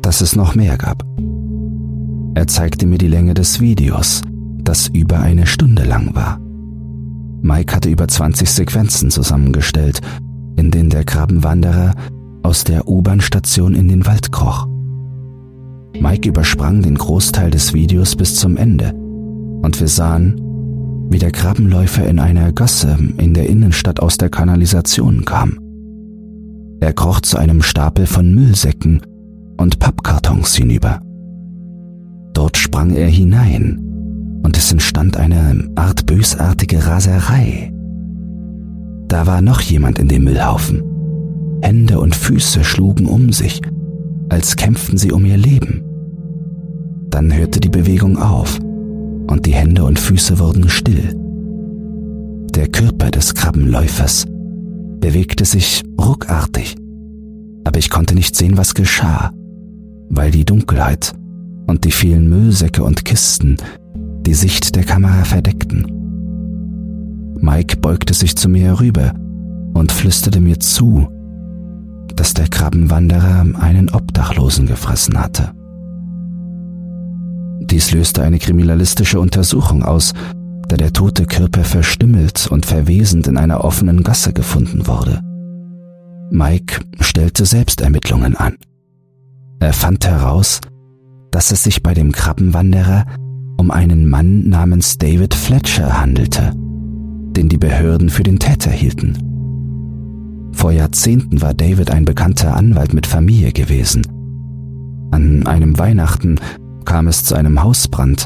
dass 0.09 0.21
es 0.21 0.35
noch 0.35 0.55
mehr 0.55 0.75
gab. 0.75 1.03
Er 2.33 2.47
zeigte 2.47 2.87
mir 2.87 2.97
die 2.97 3.07
Länge 3.07 3.35
des 3.35 3.59
Videos, 3.59 4.23
das 4.57 4.87
über 4.87 5.19
eine 5.19 5.45
Stunde 5.45 5.83
lang 5.83 6.15
war. 6.15 6.39
Mike 7.43 7.75
hatte 7.75 7.91
über 7.91 8.07
20 8.07 8.49
Sequenzen 8.49 9.11
zusammengestellt, 9.11 10.01
in 10.55 10.71
denen 10.71 10.89
der 10.89 11.03
Krabbenwanderer 11.03 11.93
aus 12.41 12.63
der 12.63 12.87
U-Bahn-Station 12.87 13.75
in 13.75 13.87
den 13.87 14.07
Wald 14.07 14.31
kroch. 14.31 14.67
Mike 15.99 16.27
übersprang 16.27 16.81
den 16.81 16.95
Großteil 16.95 17.51
des 17.51 17.75
Videos 17.75 18.15
bis 18.15 18.35
zum 18.37 18.57
Ende 18.57 18.95
und 18.95 19.79
wir 19.79 19.89
sahen, 19.89 20.41
wie 21.11 21.19
der 21.19 21.31
Krabbenläufer 21.31 22.07
in 22.07 22.17
einer 22.17 22.51
Gasse 22.51 22.97
in 23.17 23.35
der 23.35 23.47
Innenstadt 23.47 23.99
aus 23.99 24.17
der 24.17 24.29
Kanalisation 24.29 25.23
kam. 25.23 25.59
Er 26.79 26.93
kroch 26.93 27.21
zu 27.21 27.37
einem 27.37 27.61
Stapel 27.61 28.07
von 28.07 28.33
Müllsäcken 28.33 29.01
und 29.59 29.79
Pappkartons 29.79 30.55
hinüber. 30.55 31.01
Dort 32.33 32.57
sprang 32.57 32.91
er 32.91 33.07
hinein 33.07 33.79
und 34.43 34.57
es 34.57 34.71
entstand 34.71 35.17
eine 35.17 35.69
Art 35.75 36.05
bösartige 36.05 36.85
Raserei. 36.85 37.73
Da 39.07 39.27
war 39.27 39.41
noch 39.41 39.59
jemand 39.61 39.99
in 39.99 40.07
dem 40.07 40.23
Müllhaufen. 40.23 40.83
Hände 41.61 41.99
und 41.99 42.15
Füße 42.15 42.63
schlugen 42.63 43.05
um 43.05 43.33
sich, 43.33 43.61
als 44.29 44.55
kämpften 44.55 44.97
sie 44.97 45.11
um 45.11 45.25
ihr 45.25 45.37
Leben. 45.37 45.83
Dann 47.09 47.33
hörte 47.33 47.59
die 47.59 47.69
Bewegung 47.69 48.17
auf 48.17 48.59
und 49.27 49.45
die 49.45 49.53
Hände 49.53 49.83
und 49.83 49.99
Füße 49.99 50.39
wurden 50.39 50.69
still. 50.69 51.15
Der 52.55 52.69
Körper 52.69 53.11
des 53.11 53.33
Krabbenläufers 53.33 54.25
bewegte 55.01 55.43
sich 55.43 55.83
ruckartig, 55.99 56.75
aber 57.65 57.77
ich 57.77 57.89
konnte 57.89 58.15
nicht 58.15 58.35
sehen, 58.35 58.57
was 58.57 58.73
geschah, 58.73 59.31
weil 60.09 60.31
die 60.31 60.45
Dunkelheit 60.45 61.13
und 61.67 61.85
die 61.85 61.91
vielen 61.91 62.29
Müllsäcke 62.29 62.83
und 62.83 63.05
Kisten 63.05 63.57
die 64.25 64.33
Sicht 64.33 64.75
der 64.75 64.83
Kamera 64.83 65.23
verdeckten. 65.23 65.87
Mike 67.41 67.77
beugte 67.77 68.13
sich 68.13 68.35
zu 68.35 68.49
mir 68.49 68.63
herüber 68.65 69.13
und 69.73 69.91
flüsterte 69.91 70.41
mir 70.41 70.59
zu, 70.59 71.07
dass 72.15 72.33
der 72.33 72.47
Krabbenwanderer 72.47 73.45
einen 73.59 73.89
Obdachlosen 73.89 74.67
gefressen 74.67 75.19
hatte. 75.19 75.51
Dies 77.61 77.91
löste 77.91 78.23
eine 78.23 78.39
kriminalistische 78.39 79.19
Untersuchung 79.19 79.83
aus, 79.83 80.13
da 80.67 80.75
der 80.75 80.91
tote 80.91 81.25
Körper 81.25 81.63
verstümmelt 81.63 82.47
und 82.47 82.65
verwesend 82.65 83.27
in 83.27 83.37
einer 83.37 83.63
offenen 83.63 84.03
Gasse 84.03 84.33
gefunden 84.33 84.85
wurde. 84.85 85.21
Mike 86.31 86.81
stellte 86.99 87.45
Selbstermittlungen 87.45 88.35
an. 88.35 88.55
Er 89.59 89.73
fand 89.73 90.07
heraus, 90.07 90.61
dass 91.31 91.51
es 91.51 91.63
sich 91.63 91.83
bei 91.83 91.93
dem 91.93 92.11
Krabbenwanderer 92.11 93.05
um 93.57 93.71
einen 93.71 94.07
Mann 94.09 94.47
namens 94.47 94.97
David 94.97 95.33
Fletcher 95.33 95.99
handelte, 95.99 96.53
den 96.55 97.49
die 97.49 97.57
Behörden 97.57 98.09
für 98.09 98.23
den 98.23 98.39
Täter 98.39 98.71
hielten. 98.71 100.49
Vor 100.53 100.71
Jahrzehnten 100.71 101.41
war 101.41 101.53
David 101.53 101.91
ein 101.91 102.05
bekannter 102.05 102.55
Anwalt 102.55 102.93
mit 102.93 103.05
Familie 103.05 103.51
gewesen. 103.51 104.07
An 105.11 105.45
einem 105.45 105.77
Weihnachten 105.77 106.39
kam 106.85 107.07
es 107.07 107.23
zu 107.23 107.35
einem 107.35 107.61
Hausbrand, 107.61 108.25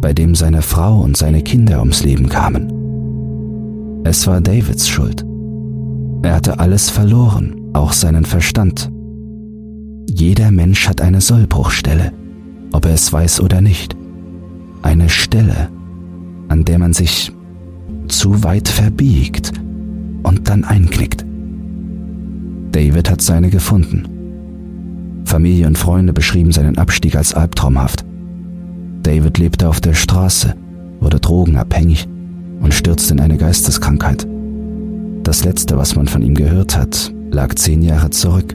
bei 0.00 0.12
dem 0.12 0.34
seine 0.34 0.62
Frau 0.62 1.00
und 1.00 1.16
seine 1.16 1.42
Kinder 1.42 1.80
ums 1.80 2.04
Leben 2.04 2.28
kamen. 2.28 2.72
Es 4.04 4.26
war 4.26 4.40
Davids 4.40 4.88
Schuld. 4.88 5.24
Er 6.22 6.34
hatte 6.34 6.58
alles 6.60 6.90
verloren, 6.90 7.70
auch 7.72 7.92
seinen 7.92 8.24
Verstand. 8.24 8.90
Jeder 10.08 10.50
Mensch 10.50 10.88
hat 10.88 11.00
eine 11.00 11.20
Sollbruchstelle, 11.20 12.12
ob 12.72 12.86
er 12.86 12.94
es 12.94 13.12
weiß 13.12 13.40
oder 13.40 13.60
nicht. 13.60 13.96
Eine 14.82 15.08
Stelle, 15.08 15.68
an 16.48 16.64
der 16.64 16.78
man 16.78 16.92
sich 16.92 17.32
zu 18.08 18.44
weit 18.44 18.68
verbiegt 18.68 19.52
und 20.22 20.48
dann 20.48 20.64
einknickt. 20.64 21.24
David 22.72 23.10
hat 23.10 23.20
seine 23.20 23.50
gefunden. 23.50 25.22
Familie 25.24 25.66
und 25.66 25.76
Freunde 25.76 26.12
beschrieben 26.12 26.52
seinen 26.52 26.78
Abstieg 26.78 27.16
als 27.16 27.34
albtraumhaft. 27.34 28.04
David 29.02 29.38
lebte 29.38 29.68
auf 29.68 29.80
der 29.80 29.94
Straße, 29.94 30.54
wurde 31.00 31.18
drogenabhängig 31.20 32.06
und 32.60 32.74
stürzte 32.74 33.14
in 33.14 33.20
eine 33.20 33.36
Geisteskrankheit. 33.36 34.26
Das 35.24 35.44
letzte, 35.44 35.76
was 35.76 35.96
man 35.96 36.06
von 36.06 36.22
ihm 36.22 36.34
gehört 36.34 36.76
hat, 36.76 37.12
lag 37.32 37.54
zehn 37.56 37.82
Jahre 37.82 38.10
zurück. 38.10 38.54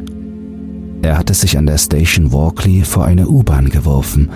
Er 1.01 1.17
hatte 1.17 1.34
sich 1.34 1.58
an 1.58 1.65
der 1.65 1.77
Station 1.77 2.31
Walkley 2.31 2.84
vor 2.84 3.05
eine 3.05 3.27
U-Bahn 3.27 3.70
geworfen. 3.70 4.29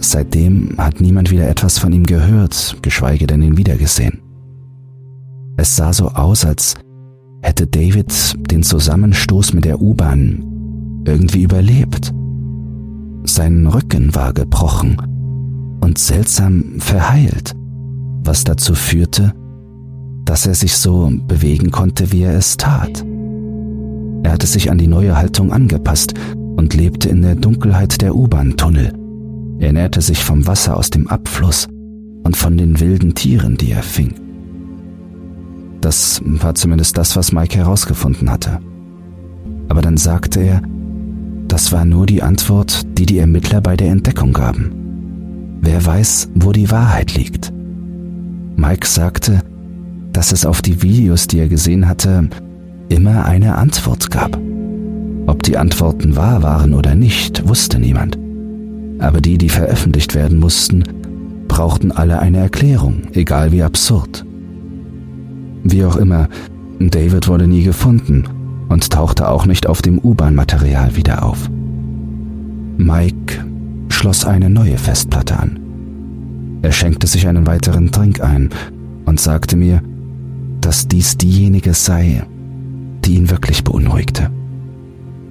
Seitdem 0.00 0.74
hat 0.76 1.00
niemand 1.00 1.30
wieder 1.30 1.48
etwas 1.48 1.78
von 1.78 1.92
ihm 1.92 2.04
gehört, 2.04 2.76
geschweige 2.82 3.26
denn 3.26 3.42
ihn 3.42 3.56
wiedergesehen. 3.56 4.20
Es 5.56 5.76
sah 5.76 5.92
so 5.92 6.08
aus, 6.08 6.44
als 6.44 6.74
hätte 7.42 7.66
David 7.66 8.12
den 8.50 8.64
Zusammenstoß 8.64 9.52
mit 9.54 9.64
der 9.64 9.80
U-Bahn 9.80 11.02
irgendwie 11.06 11.44
überlebt. 11.44 12.12
Sein 13.24 13.66
Rücken 13.66 14.14
war 14.14 14.32
gebrochen 14.32 14.96
und 15.80 15.98
seltsam 15.98 16.80
verheilt, 16.80 17.52
was 18.24 18.42
dazu 18.42 18.74
führte, 18.74 19.32
dass 20.24 20.46
er 20.46 20.54
sich 20.54 20.76
so 20.76 21.10
bewegen 21.28 21.70
konnte, 21.70 22.10
wie 22.10 22.22
er 22.22 22.34
es 22.34 22.56
tat. 22.56 23.04
Er 24.24 24.32
hatte 24.32 24.46
sich 24.46 24.70
an 24.70 24.78
die 24.78 24.88
neue 24.88 25.16
Haltung 25.16 25.52
angepasst 25.52 26.14
und 26.56 26.74
lebte 26.74 27.08
in 27.08 27.22
der 27.22 27.36
Dunkelheit 27.36 28.00
der 28.00 28.16
U-Bahn-Tunnel. 28.16 28.92
Er 29.60 29.66
ernährte 29.68 30.00
sich 30.00 30.24
vom 30.24 30.46
Wasser 30.46 30.76
aus 30.76 30.90
dem 30.90 31.06
Abfluss 31.08 31.68
und 32.24 32.36
von 32.36 32.56
den 32.56 32.80
wilden 32.80 33.14
Tieren, 33.14 33.56
die 33.56 33.70
er 33.70 33.82
fing. 33.82 34.14
Das 35.80 36.22
war 36.24 36.54
zumindest 36.54 36.96
das, 36.96 37.14
was 37.16 37.32
Mike 37.32 37.56
herausgefunden 37.56 38.30
hatte. 38.30 38.60
Aber 39.68 39.82
dann 39.82 39.98
sagte 39.98 40.40
er, 40.40 40.62
das 41.46 41.70
war 41.70 41.84
nur 41.84 42.06
die 42.06 42.22
Antwort, 42.22 42.82
die 42.98 43.06
die 43.06 43.18
Ermittler 43.18 43.60
bei 43.60 43.76
der 43.76 43.90
Entdeckung 43.90 44.32
gaben. 44.32 45.58
Wer 45.60 45.84
weiß, 45.84 46.30
wo 46.34 46.52
die 46.52 46.70
Wahrheit 46.70 47.14
liegt. 47.14 47.52
Mike 48.56 48.86
sagte, 48.86 49.40
dass 50.12 50.32
es 50.32 50.46
auf 50.46 50.62
die 50.62 50.80
Videos, 50.80 51.26
die 51.26 51.40
er 51.40 51.48
gesehen 51.48 51.86
hatte, 51.86 52.28
immer 52.88 53.24
eine 53.24 53.56
Antwort 53.56 54.10
gab. 54.10 54.38
Ob 55.26 55.42
die 55.42 55.56
Antworten 55.56 56.16
wahr 56.16 56.42
waren 56.42 56.74
oder 56.74 56.94
nicht, 56.94 57.48
wusste 57.48 57.78
niemand. 57.78 58.18
Aber 58.98 59.20
die, 59.20 59.38
die 59.38 59.48
veröffentlicht 59.48 60.14
werden 60.14 60.38
mussten, 60.38 60.84
brauchten 61.48 61.92
alle 61.92 62.18
eine 62.18 62.38
Erklärung, 62.38 63.02
egal 63.12 63.52
wie 63.52 63.62
absurd. 63.62 64.24
Wie 65.62 65.84
auch 65.84 65.96
immer, 65.96 66.28
David 66.78 67.28
wurde 67.28 67.46
nie 67.46 67.62
gefunden 67.62 68.24
und 68.68 68.90
tauchte 68.90 69.28
auch 69.28 69.46
nicht 69.46 69.66
auf 69.66 69.82
dem 69.82 69.98
U-Bahn-Material 69.98 70.96
wieder 70.96 71.24
auf. 71.24 71.50
Mike 72.76 73.44
schloss 73.88 74.24
eine 74.24 74.50
neue 74.50 74.76
Festplatte 74.78 75.38
an. 75.38 75.60
Er 76.62 76.72
schenkte 76.72 77.06
sich 77.06 77.28
einen 77.28 77.46
weiteren 77.46 77.92
Trink 77.92 78.20
ein 78.20 78.50
und 79.04 79.20
sagte 79.20 79.56
mir, 79.56 79.82
dass 80.60 80.88
dies 80.88 81.16
diejenige 81.16 81.74
sei, 81.74 82.24
die 83.04 83.16
ihn 83.16 83.30
wirklich 83.30 83.64
beunruhigte. 83.64 84.30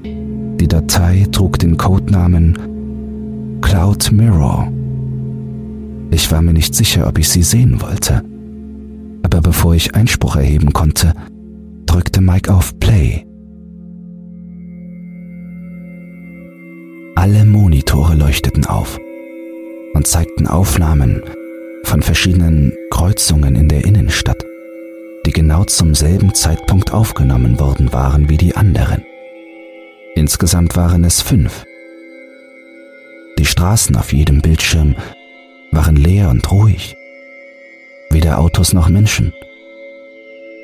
Die 0.03 0.67
Datei 0.67 1.27
trug 1.31 1.59
den 1.59 1.77
Codenamen 1.77 3.59
Cloud 3.61 4.11
Mirror. 4.11 4.71
Ich 6.11 6.31
war 6.31 6.41
mir 6.41 6.53
nicht 6.53 6.75
sicher, 6.75 7.07
ob 7.07 7.17
ich 7.17 7.29
sie 7.29 7.43
sehen 7.43 7.81
wollte, 7.81 8.23
aber 9.23 9.41
bevor 9.41 9.73
ich 9.73 9.95
Einspruch 9.95 10.35
erheben 10.35 10.73
konnte, 10.73 11.13
drückte 11.85 12.21
Mike 12.21 12.53
auf 12.53 12.79
Play. 12.79 13.25
Alle 17.15 17.45
Monitore 17.45 18.15
leuchteten 18.15 18.65
auf 18.65 18.99
und 19.93 20.05
zeigten 20.05 20.47
Aufnahmen 20.47 21.21
von 21.83 22.01
verschiedenen 22.01 22.73
Kreuzungen 22.89 23.55
in 23.55 23.69
der 23.69 23.85
Innenstadt, 23.85 24.45
die 25.25 25.31
genau 25.31 25.63
zum 25.63 25.95
selben 25.95 26.33
Zeitpunkt 26.33 26.93
aufgenommen 26.93 27.59
worden 27.59 27.93
waren 27.93 28.29
wie 28.29 28.37
die 28.37 28.55
anderen. 28.55 29.05
Insgesamt 30.15 30.75
waren 30.75 31.03
es 31.03 31.21
fünf. 31.21 31.65
Die 33.39 33.45
Straßen 33.45 33.95
auf 33.95 34.13
jedem 34.13 34.41
Bildschirm 34.41 34.95
waren 35.71 35.95
leer 35.95 36.29
und 36.29 36.51
ruhig. 36.51 36.95
Weder 38.09 38.39
Autos 38.39 38.73
noch 38.73 38.89
Menschen. 38.89 39.33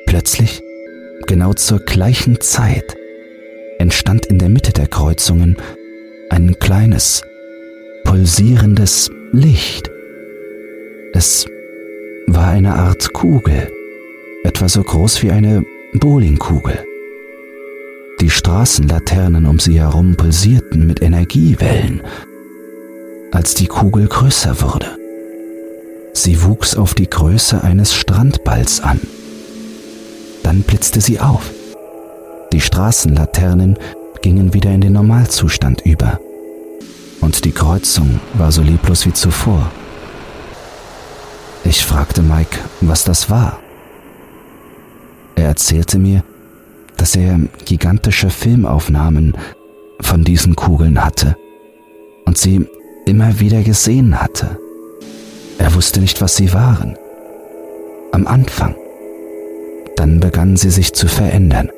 Plötzlich, 0.06 0.62
genau 1.26 1.52
zur 1.52 1.80
gleichen 1.80 2.40
Zeit, 2.40 2.96
entstand 3.78 4.26
in 4.26 4.38
der 4.38 4.48
Mitte 4.48 4.72
der 4.72 4.86
Kreuzungen 4.86 5.56
ein 6.30 6.58
kleines, 6.58 7.22
pulsierendes 8.04 9.10
Licht. 9.32 9.90
Es 11.12 11.46
war 12.28 12.48
eine 12.48 12.74
Art 12.74 13.12
Kugel, 13.12 13.70
etwa 14.44 14.68
so 14.68 14.82
groß 14.82 15.22
wie 15.22 15.30
eine 15.30 15.64
Bowlingkugel. 15.92 16.84
Die 18.20 18.30
Straßenlaternen 18.30 19.46
um 19.46 19.58
sie 19.58 19.80
herum 19.80 20.16
pulsierten 20.16 20.86
mit 20.86 21.02
Energiewellen, 21.02 22.02
als 23.32 23.54
die 23.54 23.66
Kugel 23.66 24.08
größer 24.08 24.60
wurde. 24.60 24.96
Sie 26.12 26.42
wuchs 26.42 26.74
auf 26.74 26.94
die 26.94 27.08
Größe 27.08 27.62
eines 27.62 27.94
Strandballs 27.94 28.80
an. 28.80 29.00
Dann 30.42 30.62
blitzte 30.62 31.00
sie 31.00 31.20
auf. 31.20 31.50
Die 32.52 32.60
Straßenlaternen 32.60 33.78
gingen 34.20 34.52
wieder 34.52 34.70
in 34.70 34.80
den 34.80 34.92
Normalzustand 34.92 35.82
über. 35.82 36.20
Und 37.20 37.44
die 37.44 37.52
Kreuzung 37.52 38.20
war 38.34 38.50
so 38.50 38.62
leblos 38.62 39.06
wie 39.06 39.12
zuvor. 39.12 39.70
Ich 41.64 41.84
fragte 41.84 42.22
Mike, 42.22 42.58
was 42.80 43.04
das 43.04 43.30
war. 43.30 43.60
Er 45.40 45.46
erzählte 45.46 45.98
mir, 45.98 46.22
dass 46.98 47.16
er 47.16 47.40
gigantische 47.64 48.28
Filmaufnahmen 48.28 49.34
von 50.02 50.22
diesen 50.22 50.54
Kugeln 50.54 51.02
hatte 51.02 51.34
und 52.26 52.36
sie 52.36 52.66
immer 53.06 53.40
wieder 53.40 53.62
gesehen 53.62 54.20
hatte. 54.20 54.58
Er 55.56 55.74
wusste 55.74 56.00
nicht, 56.00 56.20
was 56.20 56.36
sie 56.36 56.52
waren. 56.52 56.98
Am 58.12 58.26
Anfang. 58.26 58.74
Dann 59.96 60.20
begannen 60.20 60.58
sie 60.58 60.68
sich 60.68 60.92
zu 60.92 61.08
verändern. 61.08 61.70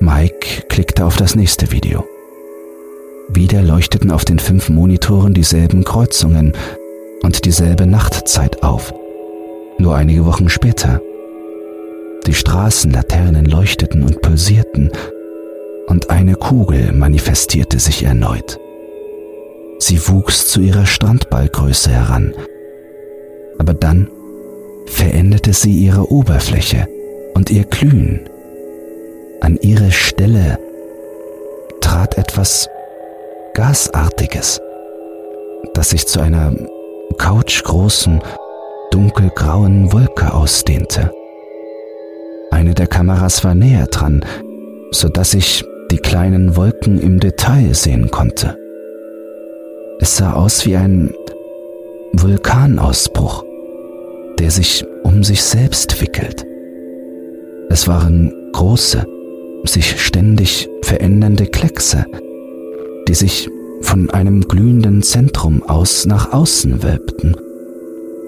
Mike 0.00 0.64
klickte 0.68 1.04
auf 1.04 1.16
das 1.16 1.36
nächste 1.36 1.70
Video. 1.70 2.04
Wieder 3.28 3.62
leuchteten 3.62 4.10
auf 4.10 4.24
den 4.24 4.40
fünf 4.40 4.68
Monitoren 4.68 5.32
dieselben 5.32 5.84
Kreuzungen 5.84 6.54
und 7.22 7.44
dieselbe 7.44 7.86
Nachtzeit 7.86 8.64
auf. 8.64 8.92
Nur 9.78 9.94
einige 9.94 10.26
Wochen 10.26 10.48
später. 10.48 11.00
Die 12.26 12.34
Straßenlaternen 12.34 13.46
leuchteten 13.46 14.02
und 14.02 14.20
pulsierten 14.22 14.92
und 15.86 16.10
eine 16.10 16.34
Kugel 16.34 16.92
manifestierte 16.92 17.78
sich 17.78 18.04
erneut. 18.04 18.58
Sie 19.78 20.08
wuchs 20.08 20.48
zu 20.48 20.60
ihrer 20.60 20.86
Strandballgröße 20.86 21.90
heran, 21.90 22.34
aber 23.58 23.74
dann 23.74 24.08
veränderte 24.86 25.52
sie 25.52 25.72
ihre 25.72 26.12
Oberfläche 26.12 26.86
und 27.34 27.50
ihr 27.50 27.64
Glühen. 27.64 28.28
An 29.40 29.58
ihre 29.62 29.90
Stelle 29.90 30.58
trat 31.80 32.18
etwas 32.18 32.68
Gasartiges, 33.54 34.60
das 35.74 35.90
sich 35.90 36.06
zu 36.06 36.20
einer 36.20 36.54
couchgroßen, 37.18 38.22
dunkelgrauen 38.90 39.92
Wolke 39.92 40.32
ausdehnte. 40.32 41.10
Eine 42.60 42.74
der 42.74 42.88
Kameras 42.88 43.42
war 43.42 43.54
näher 43.54 43.86
dran, 43.86 44.22
so 44.90 45.08
dass 45.08 45.32
ich 45.32 45.64
die 45.90 45.96
kleinen 45.96 46.56
Wolken 46.56 47.00
im 47.00 47.18
Detail 47.18 47.72
sehen 47.72 48.10
konnte. 48.10 48.54
Es 49.98 50.18
sah 50.18 50.34
aus 50.34 50.66
wie 50.66 50.76
ein 50.76 51.14
Vulkanausbruch, 52.12 53.46
der 54.38 54.50
sich 54.50 54.84
um 55.04 55.24
sich 55.24 55.42
selbst 55.42 56.02
wickelt. 56.02 56.44
Es 57.70 57.88
waren 57.88 58.30
große, 58.52 59.06
sich 59.64 59.98
ständig 59.98 60.68
verändernde 60.82 61.46
Kleckse, 61.46 62.04
die 63.08 63.14
sich 63.14 63.48
von 63.80 64.10
einem 64.10 64.42
glühenden 64.42 65.02
Zentrum 65.02 65.62
aus 65.62 66.04
nach 66.04 66.34
außen 66.34 66.82
wölbten 66.82 67.34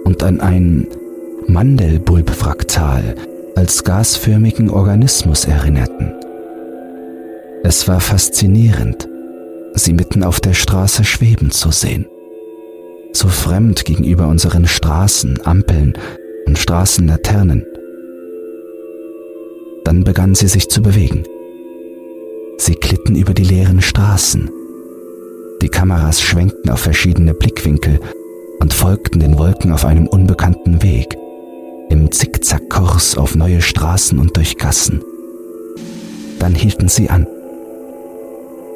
und 0.06 0.22
an 0.22 0.40
ein 0.40 0.86
Mandelbulbfraktal 1.48 3.14
als 3.54 3.84
gasförmigen 3.84 4.70
Organismus 4.70 5.44
erinnerten. 5.44 6.14
Es 7.64 7.86
war 7.86 8.00
faszinierend, 8.00 9.08
sie 9.74 9.92
mitten 9.92 10.24
auf 10.24 10.40
der 10.40 10.54
Straße 10.54 11.04
schweben 11.04 11.50
zu 11.50 11.70
sehen. 11.70 12.06
So 13.12 13.28
fremd 13.28 13.84
gegenüber 13.84 14.26
unseren 14.26 14.66
Straßen, 14.66 15.40
Ampeln 15.44 15.94
und 16.46 16.58
Straßenlaternen. 16.58 17.66
Dann 19.84 20.04
begann 20.04 20.34
sie 20.34 20.48
sich 20.48 20.68
zu 20.68 20.82
bewegen. 20.82 21.24
Sie 22.56 22.74
glitten 22.74 23.16
über 23.16 23.34
die 23.34 23.44
leeren 23.44 23.82
Straßen. 23.82 24.50
Die 25.60 25.68
Kameras 25.68 26.20
schwenkten 26.20 26.70
auf 26.70 26.80
verschiedene 26.80 27.34
Blickwinkel 27.34 28.00
und 28.60 28.72
folgten 28.72 29.20
den 29.20 29.38
Wolken 29.38 29.72
auf 29.72 29.84
einem 29.84 30.06
unbekannten 30.06 30.82
Weg, 30.82 31.16
im 31.90 32.10
Zickzackkurs 32.10 33.16
auf 33.16 33.34
neue 33.34 33.60
Straßen 33.60 34.18
und 34.18 34.36
durch 34.36 34.56
Gassen. 34.56 35.02
Dann 36.38 36.54
hielten 36.54 36.88
sie 36.88 37.10
an. 37.10 37.26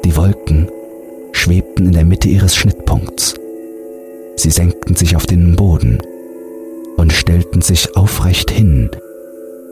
Die 0.05 0.15
Wolken 0.15 0.69
schwebten 1.33 1.87
in 1.87 1.91
der 1.91 2.05
Mitte 2.05 2.29
ihres 2.29 2.55
Schnittpunkts. 2.55 3.35
Sie 4.35 4.51
senkten 4.51 4.95
sich 4.95 5.15
auf 5.15 5.25
den 5.25 5.55
Boden 5.55 5.99
und 6.97 7.11
stellten 7.13 7.61
sich 7.61 7.95
aufrecht 7.95 8.51
hin, 8.51 8.89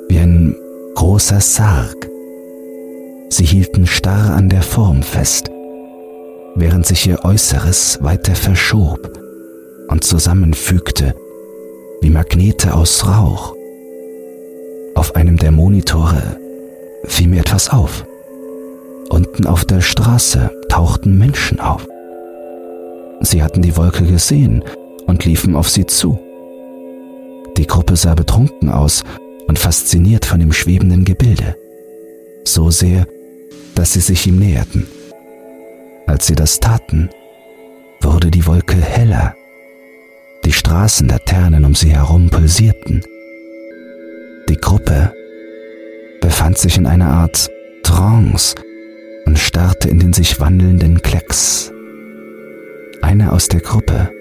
wie 0.10 0.19
ein 0.19 0.56
großer 0.95 1.39
Sarg. 1.39 2.10
Sie 3.30 3.45
hielten 3.45 3.88
starr 3.88 4.36
an 4.36 4.50
der 4.50 4.62
Form 4.62 5.04
fest, 5.04 5.50
während 6.56 6.86
sich 6.86 7.08
ihr 7.08 7.24
Äußeres 7.24 8.00
weiter 8.02 8.36
verschob 8.36 9.12
und 9.88 10.04
zusammenfügte 10.04 11.15
wie 12.06 12.12
Magnete 12.12 12.76
aus 12.76 13.04
Rauch. 13.08 13.56
Auf 14.94 15.15
einem 15.15 15.38
der 15.38 15.52
Monitore 15.52 16.39
fiel 17.06 17.28
mir 17.28 17.39
etwas 17.39 17.72
auf. 17.72 18.06
Unten 19.10 19.48
auf 19.48 19.65
der 19.65 19.82
Straße 19.82 20.52
tauchten 20.70 21.18
Menschen 21.18 21.60
auf. 21.60 21.88
Sie 23.22 23.41
hatten 23.41 23.63
die 23.63 23.76
Wolke 23.76 24.06
gesehen 24.06 24.63
und 25.08 25.26
liefen 25.26 25.56
auf 25.56 25.68
sie 25.68 25.88
zu. 25.88 26.20
Die 27.58 27.65
Gruppe 27.65 27.96
sah 27.96 28.13
betrunken 28.13 28.70
aus 28.70 29.04
und 29.48 29.58
fasziniert 29.58 30.28
von 30.28 30.39
dem 30.39 30.54
schwebenden 30.54 31.06
Gebilde. 31.06 31.56
So 32.44 32.70
sehr, 32.70 33.08
dass 33.74 33.94
sie 33.94 34.02
sich 34.02 34.28
ihm 34.28 34.38
näherten. 34.38 34.86
Als 36.06 36.28
sie 36.28 36.36
das 36.36 36.60
taten, 36.60 37.10
wurde 38.00 38.30
die 38.30 38.46
Wolke 38.46 38.76
heller. 38.76 39.34
Die 40.46 40.54
Straßenlaternen 40.54 41.66
um 41.66 41.74
sie 41.74 41.90
herum 41.90 42.30
pulsierten. 42.30 43.04
Die 44.48 44.58
Gruppe 44.58 45.12
befand 46.22 46.58
sich 46.58 46.78
in 46.78 46.86
einer 46.86 47.10
Art 47.10 47.50
Trance, 47.84 48.56
und 49.26 49.40
starrte 49.40 49.90
in 49.90 50.00
den 50.00 50.14
sich 50.14 50.40
wandelnden 50.40 51.02
Klecks. 51.02 51.72
Einer 53.02 53.34
aus 53.34 53.48
der 53.48 53.60
Gruppe, 53.60 54.12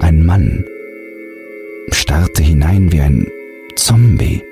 ein 0.00 0.24
Mann, 0.24 0.64
starrte 1.90 2.42
hinein 2.42 2.92
wie 2.92 3.00
ein 3.00 3.26
Zombie, 3.76 4.42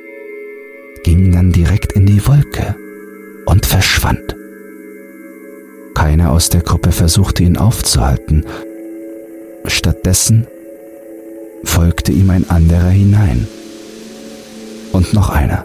ging 1.05 1.33
dann 1.33 1.53
direkt 1.53 1.93
in 1.93 2.07
die 2.07 2.27
Wolke 2.27 2.75
und 3.47 3.65
verschwand. 3.65 4.37
Keiner 5.95 6.33
aus 6.33 6.49
der 6.49 6.63
Gruppe 6.63 6.93
versuchte 6.93 7.43
ihn 7.43 7.57
aufzuhalten. 7.57 8.45
Stattdessen 9.67 10.47
folgte 11.67 12.13
ihm 12.13 12.31
ein 12.31 12.49
anderer 12.49 12.89
hinein. 12.89 13.47
Und 14.93 15.13
noch 15.13 15.31
einer. 15.31 15.65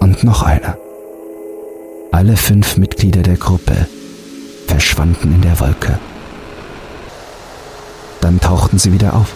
Und 0.00 0.22
noch 0.22 0.42
einer. 0.42 0.76
Alle 2.12 2.36
fünf 2.36 2.76
Mitglieder 2.76 3.22
der 3.22 3.36
Gruppe 3.36 3.86
verschwanden 4.66 5.34
in 5.34 5.42
der 5.42 5.58
Wolke. 5.60 5.98
Dann 8.20 8.40
tauchten 8.40 8.78
sie 8.78 8.92
wieder 8.92 9.14
auf. 9.14 9.34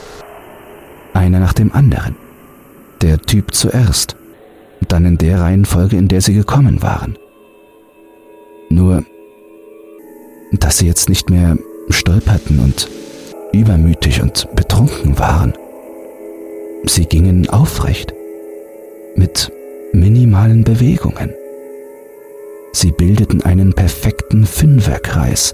Einer 1.12 1.40
nach 1.40 1.53
dem 1.53 1.72
anderen. 1.72 2.16
Der 3.03 3.18
Typ 3.18 3.55
zuerst, 3.55 4.16
dann 4.88 5.05
in 5.05 5.18
der 5.18 5.40
Reihenfolge, 5.40 5.96
in 5.96 6.09
der 6.09 6.20
sie 6.20 6.35
gekommen 6.35 6.83
waren. 6.83 7.18
Nur 8.68 9.05
dass 10.53 10.79
sie 10.79 10.87
jetzt 10.87 11.09
nicht 11.09 11.31
mehr 11.31 11.57
stolperten 11.88 12.59
und 12.59 12.88
übermütig 13.52 14.22
und 14.22 14.48
betrunken 14.54 15.18
waren. 15.18 15.54
Sie 16.84 17.06
gingen 17.06 17.48
aufrecht, 17.48 18.14
mit 19.14 19.52
minimalen 19.92 20.64
Bewegungen. 20.64 21.34
Sie 22.72 22.92
bildeten 22.92 23.42
einen 23.42 23.74
perfekten 23.74 24.46
Fünferkreis 24.46 25.52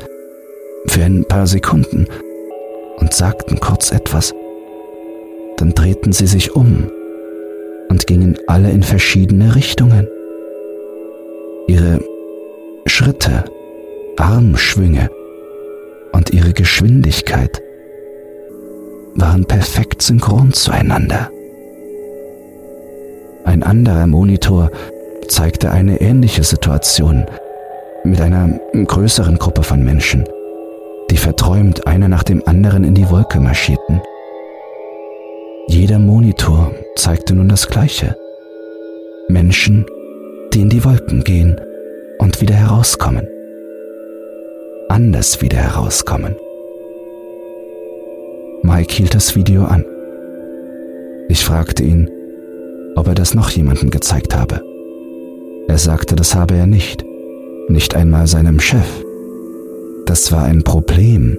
für 0.87 1.02
ein 1.02 1.24
paar 1.24 1.46
Sekunden 1.46 2.06
und 2.98 3.12
sagten 3.14 3.59
kurz 3.59 3.90
etwas. 3.90 4.35
Dann 5.56 5.74
drehten 5.74 6.12
sie 6.12 6.26
sich 6.26 6.54
um 6.54 6.90
und 7.88 8.06
gingen 8.06 8.38
alle 8.46 8.70
in 8.70 8.82
verschiedene 8.82 9.54
Richtungen. 9.54 10.06
Ihre 11.66 12.00
Schritte 12.87 13.44
Armschwünge 14.18 15.11
und 16.12 16.30
ihre 16.30 16.52
Geschwindigkeit 16.52 17.62
waren 19.16 19.44
perfekt 19.44 20.02
synchron 20.02 20.52
zueinander. 20.52 21.31
Ein 23.44 23.62
anderer 23.62 24.07
Monitor 24.07 24.70
zeigte 25.29 25.70
eine 25.70 26.00
ähnliche 26.00 26.44
Situation 26.44 27.26
mit 28.05 28.20
einer 28.20 28.61
größeren 28.72 29.38
Gruppe 29.38 29.62
von 29.62 29.83
Menschen, 29.83 30.24
die 31.11 31.16
verträumt 31.16 31.87
einer 31.87 32.09
nach 32.09 32.22
dem 32.22 32.46
anderen 32.46 32.85
in 32.85 32.94
die 32.94 33.11
Wolke 33.11 33.40
marschierten. 33.40 34.00
Jeder 35.68 35.98
Monitor 35.98 36.72
zeigte 36.96 37.35
nun 37.35 37.48
das 37.48 37.66
Gleiche. 37.68 38.16
Menschen, 39.29 39.87
die 40.52 40.61
in 40.61 40.68
die 40.68 40.85
Wolken 40.85 41.24
gehen 41.24 41.61
und 42.18 42.40
wieder 42.40 42.55
herauskommen 42.55 43.29
anders 44.88 45.40
wieder 45.42 45.59
herauskommen. 45.59 46.37
Mike 48.66 48.92
hielt 48.94 49.14
das 49.14 49.37
Video 49.37 49.64
an. 49.64 49.85
Ich 51.29 51.44
fragte 51.44 51.85
ihn, 51.85 52.11
ob 52.96 53.07
er 53.07 53.14
das 53.14 53.33
noch 53.33 53.48
jemandem 53.50 53.90
gezeigt 53.90 54.37
habe. 54.37 54.61
Er 55.68 55.79
sagte, 55.79 56.16
das 56.16 56.35
habe 56.35 56.57
er 56.57 56.66
nicht, 56.66 57.05
nicht 57.68 57.94
einmal 57.94 58.26
seinem 58.26 58.59
Chef. 58.59 59.05
Das 60.05 60.33
war 60.33 60.42
ein 60.42 60.64
Problem, 60.64 61.38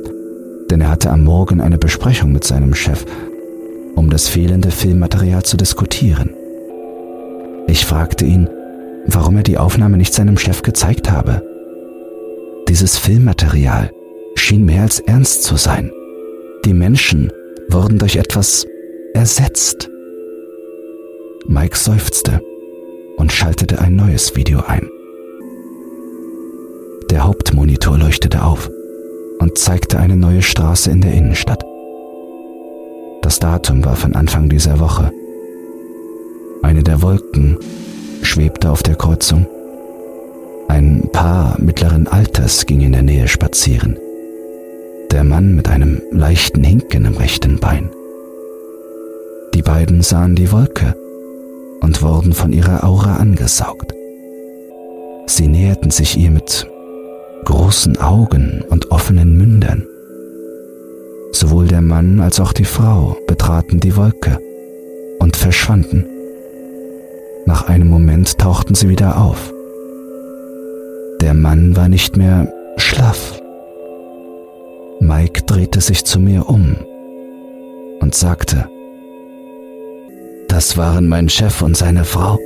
denn 0.71 0.79
er 0.79 0.89
hatte 0.89 1.11
am 1.11 1.25
Morgen 1.25 1.59
eine 1.59 1.77
Besprechung 1.77 2.31
mit 2.31 2.45
seinem 2.45 2.73
Chef, 2.73 3.05
um 3.95 4.09
das 4.09 4.29
fehlende 4.29 4.71
Filmmaterial 4.71 5.43
zu 5.43 5.57
diskutieren. 5.57 6.33
Ich 7.67 7.85
fragte 7.85 8.23
ihn, 8.23 8.47
warum 9.05 9.35
er 9.35 9.43
die 9.43 9.57
Aufnahme 9.57 9.97
nicht 9.97 10.13
seinem 10.13 10.37
Chef 10.37 10.61
gezeigt 10.61 11.11
habe. 11.11 11.41
Dieses 12.69 12.97
Filmmaterial 12.97 13.91
schien 14.35 14.63
mehr 14.63 14.83
als 14.83 15.01
ernst 15.01 15.43
zu 15.43 15.57
sein. 15.57 15.91
Die 16.67 16.73
Menschen 16.73 17.31
wurden 17.69 17.97
durch 17.97 18.17
etwas 18.17 18.67
ersetzt. 19.13 19.89
Mike 21.47 21.77
seufzte 21.77 22.41
und 23.15 23.31
schaltete 23.31 23.79
ein 23.79 23.95
neues 23.95 24.35
Video 24.35 24.59
ein. 24.67 24.89
Der 27.09 27.23
Hauptmonitor 27.23 27.97
leuchtete 27.97 28.43
auf 28.43 28.69
und 29.39 29.57
zeigte 29.57 29.97
eine 29.97 30.17
neue 30.17 30.41
Straße 30.41 30.91
in 30.91 30.99
der 30.99 31.13
Innenstadt. 31.13 31.63
Das 33.21 33.39
Datum 33.39 33.85
war 33.85 33.95
von 33.95 34.13
Anfang 34.13 34.49
dieser 34.49 34.81
Woche. 34.81 35.13
Eine 36.63 36.83
der 36.83 37.01
Wolken 37.01 37.57
schwebte 38.23 38.71
auf 38.71 38.83
der 38.83 38.95
Kreuzung 38.95 39.47
ein 40.67 41.07
Paar 41.13 41.55
mittleren 41.61 42.09
Alters 42.09 42.65
ging 42.65 42.81
in 42.81 42.91
der 42.91 43.03
Nähe 43.03 43.29
spazieren. 43.29 43.97
Der 45.17 45.23
Mann 45.23 45.55
mit 45.55 45.67
einem 45.67 45.99
leichten 46.11 46.63
Hinken 46.63 47.05
im 47.05 47.17
rechten 47.17 47.59
Bein. 47.59 47.89
Die 49.55 49.63
beiden 49.63 50.03
sahen 50.03 50.35
die 50.35 50.51
Wolke 50.51 50.93
und 51.81 52.03
wurden 52.03 52.33
von 52.33 52.53
ihrer 52.53 52.83
Aura 52.83 53.15
angesaugt. 53.15 53.95
Sie 55.25 55.47
näherten 55.47 55.89
sich 55.89 56.19
ihr 56.19 56.29
mit 56.29 56.69
großen 57.45 57.97
Augen 57.97 58.63
und 58.69 58.91
offenen 58.91 59.35
Mündern. 59.35 59.87
Sowohl 61.31 61.67
der 61.67 61.81
Mann 61.81 62.19
als 62.19 62.39
auch 62.39 62.53
die 62.53 62.65
Frau 62.65 63.17
betraten 63.25 63.79
die 63.79 63.95
Wolke 63.95 64.37
und 65.17 65.35
verschwanden. 65.35 66.05
Nach 67.47 67.67
einem 67.67 67.87
Moment 67.87 68.37
tauchten 68.37 68.75
sie 68.75 68.87
wieder 68.87 69.19
auf. 69.19 69.51
Der 71.21 71.33
Mann 71.33 71.75
war 71.75 71.89
nicht 71.89 72.17
mehr 72.17 72.53
schlaff. 72.77 73.41
Mike 75.07 75.43
drehte 75.43 75.79
sich 75.79 76.03
zu 76.03 76.19
mir 76.19 76.49
um 76.49 76.75
und 78.01 78.13
sagte, 78.13 78.69
das 80.49 80.75
waren 80.75 81.07
mein 81.07 81.29
Chef 81.29 81.61
und 81.61 81.77
seine 81.77 82.03
Frau. 82.03 82.37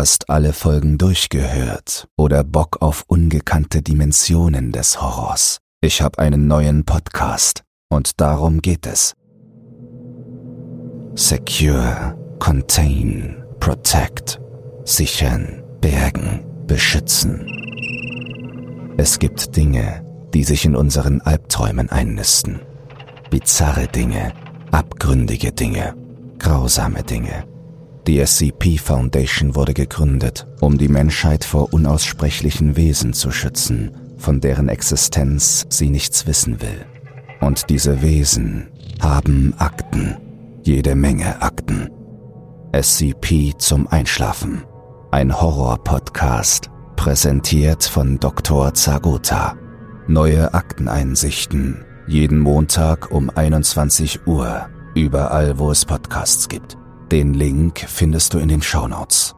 Hast 0.00 0.30
alle 0.30 0.54
Folgen 0.54 0.96
durchgehört 0.96 2.08
oder 2.16 2.42
Bock 2.42 2.78
auf 2.80 3.04
ungekannte 3.06 3.82
Dimensionen 3.82 4.72
des 4.72 5.02
Horrors. 5.02 5.58
Ich 5.82 6.00
habe 6.00 6.20
einen 6.20 6.46
neuen 6.46 6.86
Podcast 6.86 7.64
und 7.90 8.18
darum 8.18 8.62
geht 8.62 8.86
es. 8.86 9.12
Secure, 11.16 12.16
Contain, 12.38 13.44
Protect, 13.58 14.40
Sichern, 14.84 15.62
Bergen, 15.82 16.46
Beschützen. 16.66 17.46
Es 18.96 19.18
gibt 19.18 19.54
Dinge, 19.54 20.02
die 20.32 20.44
sich 20.44 20.64
in 20.64 20.76
unseren 20.76 21.20
Albträumen 21.20 21.90
einnisten. 21.90 22.62
Bizarre 23.28 23.86
Dinge, 23.86 24.32
abgründige 24.70 25.52
Dinge, 25.52 25.94
grausame 26.38 27.02
Dinge. 27.02 27.49
Die 28.06 28.24
SCP 28.24 28.78
Foundation 28.78 29.54
wurde 29.54 29.74
gegründet, 29.74 30.46
um 30.60 30.78
die 30.78 30.88
Menschheit 30.88 31.44
vor 31.44 31.72
unaussprechlichen 31.72 32.76
Wesen 32.76 33.12
zu 33.12 33.30
schützen, 33.30 33.92
von 34.16 34.40
deren 34.40 34.68
Existenz 34.68 35.66
sie 35.68 35.90
nichts 35.90 36.26
wissen 36.26 36.60
will. 36.60 36.86
Und 37.40 37.70
diese 37.70 38.02
Wesen 38.02 38.68
haben 39.00 39.54
Akten, 39.58 40.16
jede 40.62 40.94
Menge 40.94 41.42
Akten. 41.42 41.90
SCP 42.72 43.54
zum 43.58 43.88
Einschlafen, 43.88 44.64
ein 45.10 45.40
Horror-Podcast, 45.40 46.70
präsentiert 46.96 47.84
von 47.84 48.18
Dr. 48.18 48.74
Zagota. 48.74 49.56
Neue 50.06 50.54
Akteneinsichten 50.54 51.84
Jeden 52.10 52.40
Montag 52.40 53.12
um 53.12 53.30
21 53.30 54.26
Uhr, 54.26 54.68
überall 54.96 55.60
wo 55.60 55.70
es 55.70 55.84
Podcasts 55.84 56.48
gibt. 56.48 56.79
Den 57.10 57.34
Link 57.34 57.80
findest 57.88 58.34
du 58.34 58.38
in 58.38 58.46
den 58.46 58.62
Shownotes. 58.62 59.34